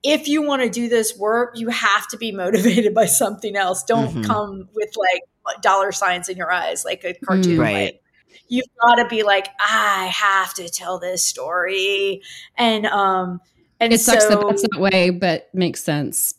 [0.04, 3.84] if you want to do this work, you have to be motivated by something else.
[3.84, 4.22] Don't mm-hmm.
[4.22, 7.56] come with like dollar signs in your eyes like a cartoon.
[7.56, 8.00] Mm, right.
[8.48, 12.22] you've got to be like, I have to tell this story.
[12.56, 13.40] And um
[13.80, 16.34] and it sucks so, that that's that way, but makes sense.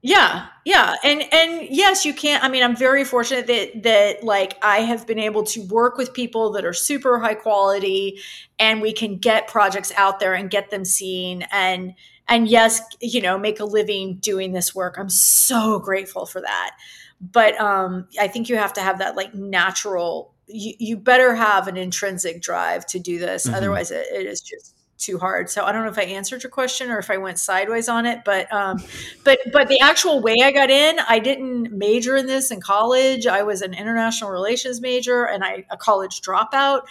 [0.00, 2.44] Yeah, yeah, and and yes, you can't.
[2.44, 6.14] I mean, I'm very fortunate that that like I have been able to work with
[6.14, 8.20] people that are super high quality,
[8.60, 11.94] and we can get projects out there and get them seen, and
[12.28, 14.98] and yes, you know, make a living doing this work.
[14.98, 16.76] I'm so grateful for that.
[17.20, 20.32] But um, I think you have to have that like natural.
[20.46, 23.56] You, you better have an intrinsic drive to do this, mm-hmm.
[23.56, 25.48] otherwise, it, it is just too hard.
[25.48, 28.04] So I don't know if I answered your question or if I went sideways on
[28.04, 28.82] it, but um,
[29.24, 33.26] but but the actual way I got in, I didn't major in this in college.
[33.26, 36.82] I was an international relations major and I a college dropout,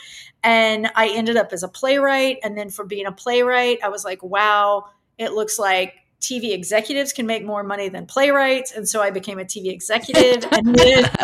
[0.43, 2.39] and I ended up as a playwright.
[2.43, 4.85] And then for being a playwright, I was like, wow,
[5.17, 8.71] it looks like TV executives can make more money than playwrights.
[8.71, 10.51] And so I became a TV executive.
[10.51, 11.05] and, then,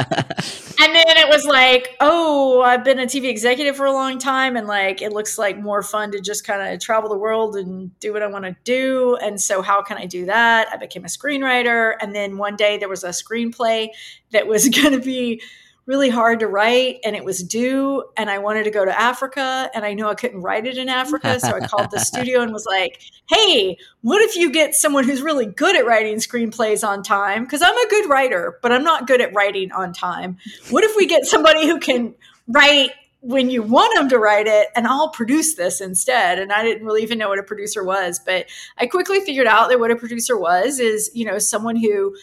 [0.82, 4.56] and then it was like, oh, I've been a TV executive for a long time.
[4.56, 7.98] And like, it looks like more fun to just kind of travel the world and
[8.00, 9.16] do what I want to do.
[9.16, 10.68] And so, how can I do that?
[10.72, 11.96] I became a screenwriter.
[12.00, 13.90] And then one day there was a screenplay
[14.32, 15.42] that was going to be
[15.86, 19.70] really hard to write and it was due and I wanted to go to Africa
[19.74, 21.40] and I knew I couldn't write it in Africa.
[21.40, 25.22] So I called the studio and was like, hey, what if you get someone who's
[25.22, 27.44] really good at writing screenplays on time?
[27.44, 30.38] Because I'm a good writer, but I'm not good at writing on time.
[30.70, 32.16] What if we get somebody who can
[32.48, 32.92] write
[33.24, 36.40] when you want them to write it and I'll produce this instead.
[36.40, 39.70] And I didn't really even know what a producer was, but I quickly figured out
[39.70, 42.18] that what a producer was is, you know, someone who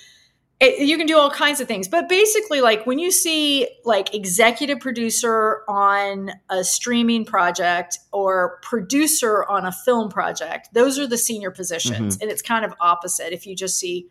[0.61, 1.89] it, you can do all kinds of things.
[1.89, 9.45] But basically like when you see like executive producer on a streaming project or producer
[9.47, 12.17] on a film project those are the senior positions.
[12.17, 12.23] Mm-hmm.
[12.23, 13.33] and it's kind of opposite.
[13.33, 14.09] If you just see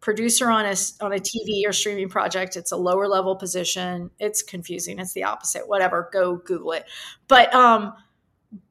[0.00, 4.10] producer on a on a TV or streaming project it's a lower level position.
[4.18, 4.98] It's confusing.
[4.98, 5.68] It's the opposite.
[5.68, 6.10] Whatever.
[6.12, 6.84] Go google it.
[7.28, 7.94] But um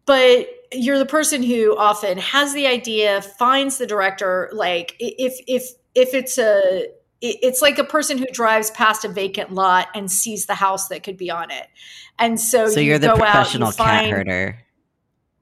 [0.05, 4.49] but you're the person who often has the idea finds the director.
[4.51, 6.87] Like if if if it's a
[7.21, 11.03] it's like a person who drives past a vacant lot and sees the house that
[11.03, 11.67] could be on it.
[12.17, 14.59] And so, so you are the professional out, find, cat herder.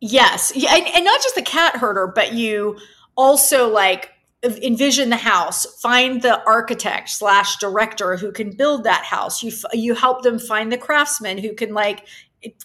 [0.02, 0.52] Yes.
[0.56, 2.78] Yeah, and, and not just the cat herder, but you
[3.16, 4.12] also like
[4.44, 9.42] envision the house, find the architect slash director who can build that house.
[9.42, 12.06] You you help them find the craftsman who can like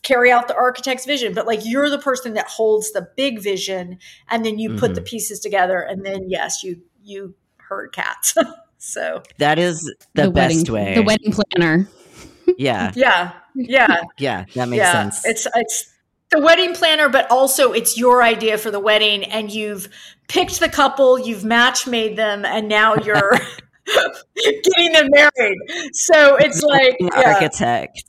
[0.03, 3.99] carry out the architect's vision but like you're the person that holds the big vision
[4.29, 4.79] and then you mm-hmm.
[4.79, 5.07] put the mm-hmm.
[5.07, 8.37] pieces together and then yes you you herd cats
[8.85, 9.83] So that is
[10.15, 10.95] the, the best wedding, way.
[10.95, 11.89] The wedding planner.
[12.59, 12.93] Yeah.
[12.95, 13.33] yeah.
[13.55, 14.03] Yeah.
[14.19, 14.45] Yeah.
[14.55, 14.93] That makes yeah.
[14.93, 15.25] sense.
[15.25, 15.91] It's it's
[16.31, 19.89] the wedding planner, but also it's your idea for the wedding, and you've
[20.29, 23.33] picked the couple, you've match made them, and now you're
[24.37, 25.59] getting them married.
[25.95, 27.33] So it's like yeah.
[27.33, 28.05] architect.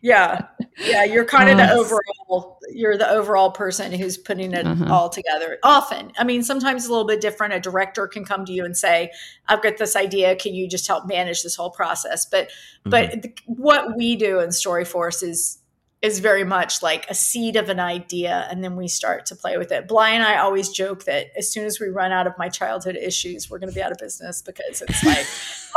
[0.00, 0.46] Yeah.
[0.78, 1.04] Yeah.
[1.04, 4.92] You're kind of the overall, you're the overall person who's putting it uh-huh.
[4.92, 5.58] all together.
[5.62, 6.12] Often.
[6.18, 7.54] I mean, sometimes it's a little bit different.
[7.54, 9.10] A director can come to you and say,
[9.48, 10.36] I've got this idea.
[10.36, 12.26] Can you just help manage this whole process?
[12.26, 12.90] But, mm-hmm.
[12.90, 15.58] but the, what we do in Storyforce is
[16.00, 19.56] is very much like a seed of an idea and then we start to play
[19.58, 19.88] with it.
[19.88, 22.96] Blye and I always joke that as soon as we run out of my childhood
[22.96, 25.26] issues, we're going to be out of business because it's like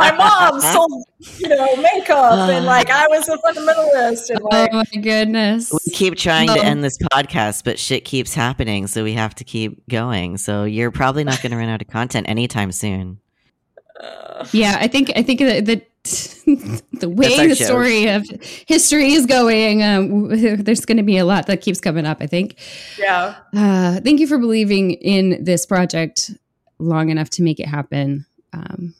[0.00, 1.04] my mom sold,
[1.38, 2.68] you know, makeup and uh.
[2.68, 5.72] like I was a fundamentalist and like Oh my goodness.
[5.72, 9.44] We keep trying to end this podcast, but shit keeps happening, so we have to
[9.44, 10.38] keep going.
[10.38, 13.18] So you're probably not going to run out of content anytime soon.
[14.50, 18.26] Yeah, I think I think that the the way the story of
[18.66, 20.28] history is going, um,
[20.64, 22.18] there's going to be a lot that keeps coming up.
[22.20, 22.58] I think.
[22.98, 23.36] Yeah.
[23.54, 26.30] Uh, thank you for believing in this project
[26.78, 28.26] long enough to make it happen.
[28.52, 28.94] Um,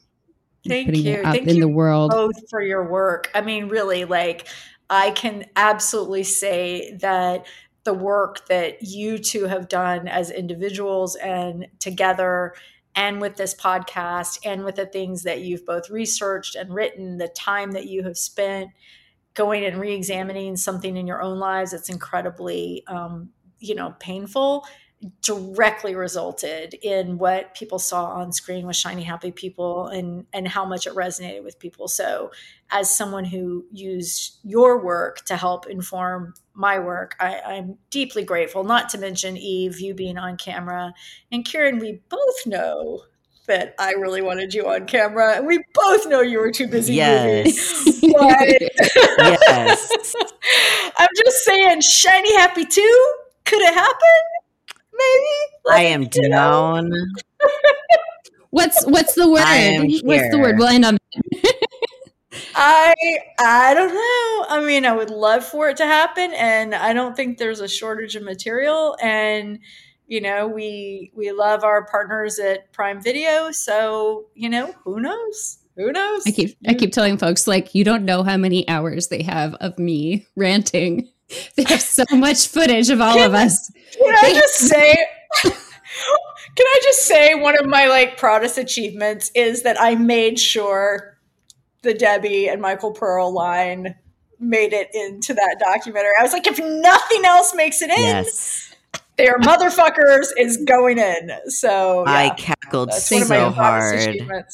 [0.65, 1.13] thank putting you.
[1.15, 3.29] It out thank in you the world both for your work.
[3.35, 4.47] I mean, really, like
[4.89, 7.45] I can absolutely say that
[7.83, 12.53] the work that you two have done as individuals and together
[12.95, 17.27] and with this podcast and with the things that you've both researched and written, the
[17.27, 18.69] time that you have spent
[19.33, 23.29] going and re-examining something in your own lives that's incredibly um,
[23.59, 24.65] you know painful
[25.21, 30.65] directly resulted in what people saw on screen with shiny happy people and and how
[30.65, 32.31] much it resonated with people so
[32.71, 38.63] as someone who used your work to help inform my work I, i'm deeply grateful
[38.63, 40.93] not to mention eve you being on camera
[41.31, 43.03] and kieran we both know
[43.45, 46.93] that I really wanted you on camera, and we both know you were too busy.
[46.93, 48.01] Yes.
[48.01, 48.69] moving.
[49.17, 50.15] Yes.
[50.97, 53.13] I'm just saying, shiny happy too
[53.45, 54.32] could have happened.
[54.95, 56.91] Maybe I am You down.
[58.51, 59.41] What's what's the word?
[59.41, 60.59] I am What's the word?
[60.59, 60.99] We'll end on
[62.55, 62.93] I
[63.39, 64.45] I don't know.
[64.47, 67.67] I mean, I would love for it to happen, and I don't think there's a
[67.67, 68.95] shortage of material.
[69.01, 69.57] And
[70.05, 75.57] you know, we we love our partners at Prime Video, so you know, who knows?
[75.75, 76.23] Who knows?
[76.27, 79.55] I keep I keep telling folks like you don't know how many hours they have
[79.55, 81.09] of me ranting.
[81.55, 83.71] They have so much footage of all of us.
[83.97, 84.95] Can I just say?
[85.43, 91.17] Can I just say one of my like proudest achievements is that I made sure
[91.81, 93.95] the Debi and Michael Pearl line
[94.39, 96.11] made it into that documentary.
[96.19, 98.73] I was like, if nothing else makes it in, Yes.
[99.17, 101.31] their motherfuckers is going in.
[101.47, 104.45] So I cackled that's one of my so hard.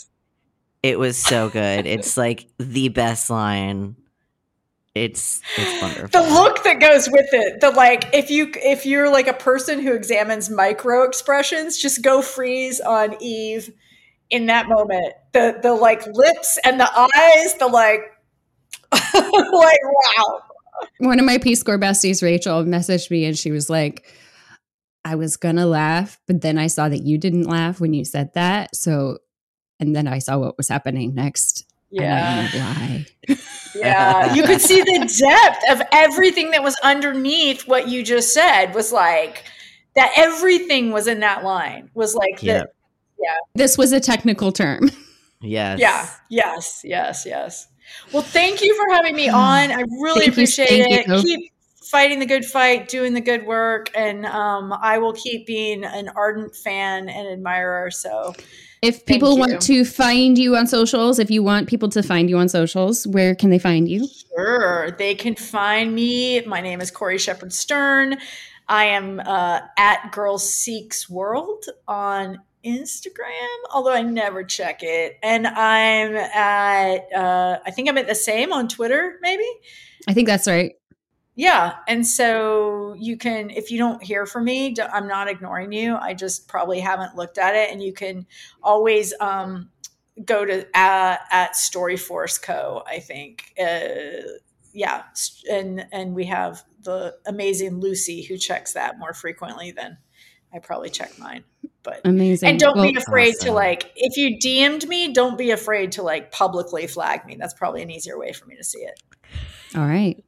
[0.82, 1.86] It was so good.
[1.86, 3.96] It's like the best line.
[4.96, 6.22] It's it's wonderful.
[6.22, 9.80] The look that goes with it, the like, if you if you're like a person
[9.80, 13.72] who examines micro expressions, just go freeze on Eve
[14.30, 15.14] in that moment.
[15.34, 18.02] The the like lips and the eyes, the like,
[19.14, 20.42] like wow.
[20.98, 24.12] One of my Peace Corps besties, Rachel, messaged me and she was like,
[25.06, 28.34] I was gonna laugh, but then I saw that you didn't laugh when you said
[28.34, 28.76] that.
[28.76, 29.20] So
[29.80, 31.66] and then I saw what was happening next.
[31.98, 33.06] And I Yeah, don't know why.
[33.76, 34.34] yeah.
[34.34, 38.74] You could see the depth of everything that was underneath what you just said.
[38.74, 39.44] Was like
[39.96, 40.12] that.
[40.16, 41.90] Everything was in that line.
[41.94, 42.70] Was like the
[43.22, 43.38] Yep.
[43.56, 44.90] This was a technical term.
[45.42, 45.80] Yes.
[45.80, 46.10] Yeah.
[46.30, 46.82] Yes.
[46.84, 47.26] Yes.
[47.26, 47.68] Yes.
[48.12, 49.72] Well, thank you for having me on.
[49.72, 51.08] I really Thank appreciate thank it.
[51.08, 51.22] you.
[51.22, 51.54] Keep
[51.90, 56.10] fighting the good fight, doing the good work, and um, I will keep being an
[56.16, 57.90] ardent fan and admirer.
[57.90, 58.34] So,
[58.82, 62.38] If people want to find you on socials, if you want people to find you
[62.38, 64.08] on socials, where can they find you?
[64.40, 66.42] sure, they can find me.
[66.42, 68.18] My name is Cori Shepherd Stern.
[68.68, 75.18] I am uh, at Girls Seeks World on Instagram, although I never check it.
[75.24, 79.48] And I'm at, uh, I think I'm at the same on Twitter, maybe.
[80.08, 80.74] I think that's right.
[81.40, 81.76] Yeah.
[81.88, 85.96] And so you can, if you don't hear from me, I'm not ignoring you.
[85.96, 87.72] I just probably haven't looked at it.
[87.72, 88.28] And you can
[88.62, 89.70] always um,
[90.26, 92.84] go to uh, at Storyforce Co.
[92.86, 93.54] I think.
[93.58, 94.28] Uh,
[94.74, 95.04] yeah.
[95.50, 99.98] And, and we have the amazing Lucy who checks that more frequently than
[100.54, 101.46] I probably check mine.
[101.84, 102.50] But, Amazing.
[102.50, 106.04] and don't Well, be afraid to like, if you DM'd me, don't be afraid to
[106.04, 107.38] like publicly flag me.
[107.40, 109.02] That's probably an easier way for me to see it.
[109.74, 110.22] all right.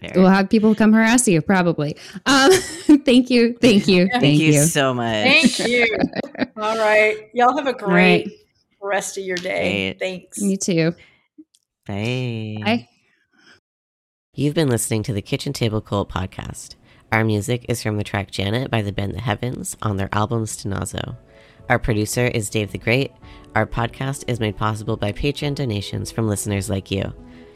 [0.00, 0.12] Fair.
[0.14, 1.96] We'll have people come harass you probably.
[2.26, 2.52] Um,
[3.04, 3.54] thank you.
[3.60, 4.08] Thank you.
[4.08, 4.64] Thank Thank, Thank you you.
[4.64, 5.24] so much.
[5.24, 5.86] Thank you.
[6.56, 7.28] All right.
[7.34, 8.30] Y'all have a great right.
[8.80, 9.92] rest of your day.
[9.92, 9.98] Great.
[9.98, 10.40] Thanks.
[10.40, 10.94] You too.
[11.86, 12.56] Bye.
[12.64, 12.88] Bye.
[14.34, 16.76] You've been listening to the Kitchen Table Cult podcast.
[17.12, 20.44] Our music is from the track Janet by the band The Heavens on their album
[20.44, 21.16] Stenazo.
[21.68, 23.12] Our producer is Dave the Great.
[23.54, 27.12] Our podcast is made possible by Patreon donations from listeners like you.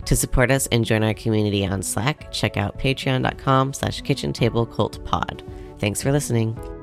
[0.06, 4.66] To support us and join our community on Slack, check out patreon.com slash kitchen table
[4.66, 5.42] cult pod.
[5.78, 6.73] Thanks for listening.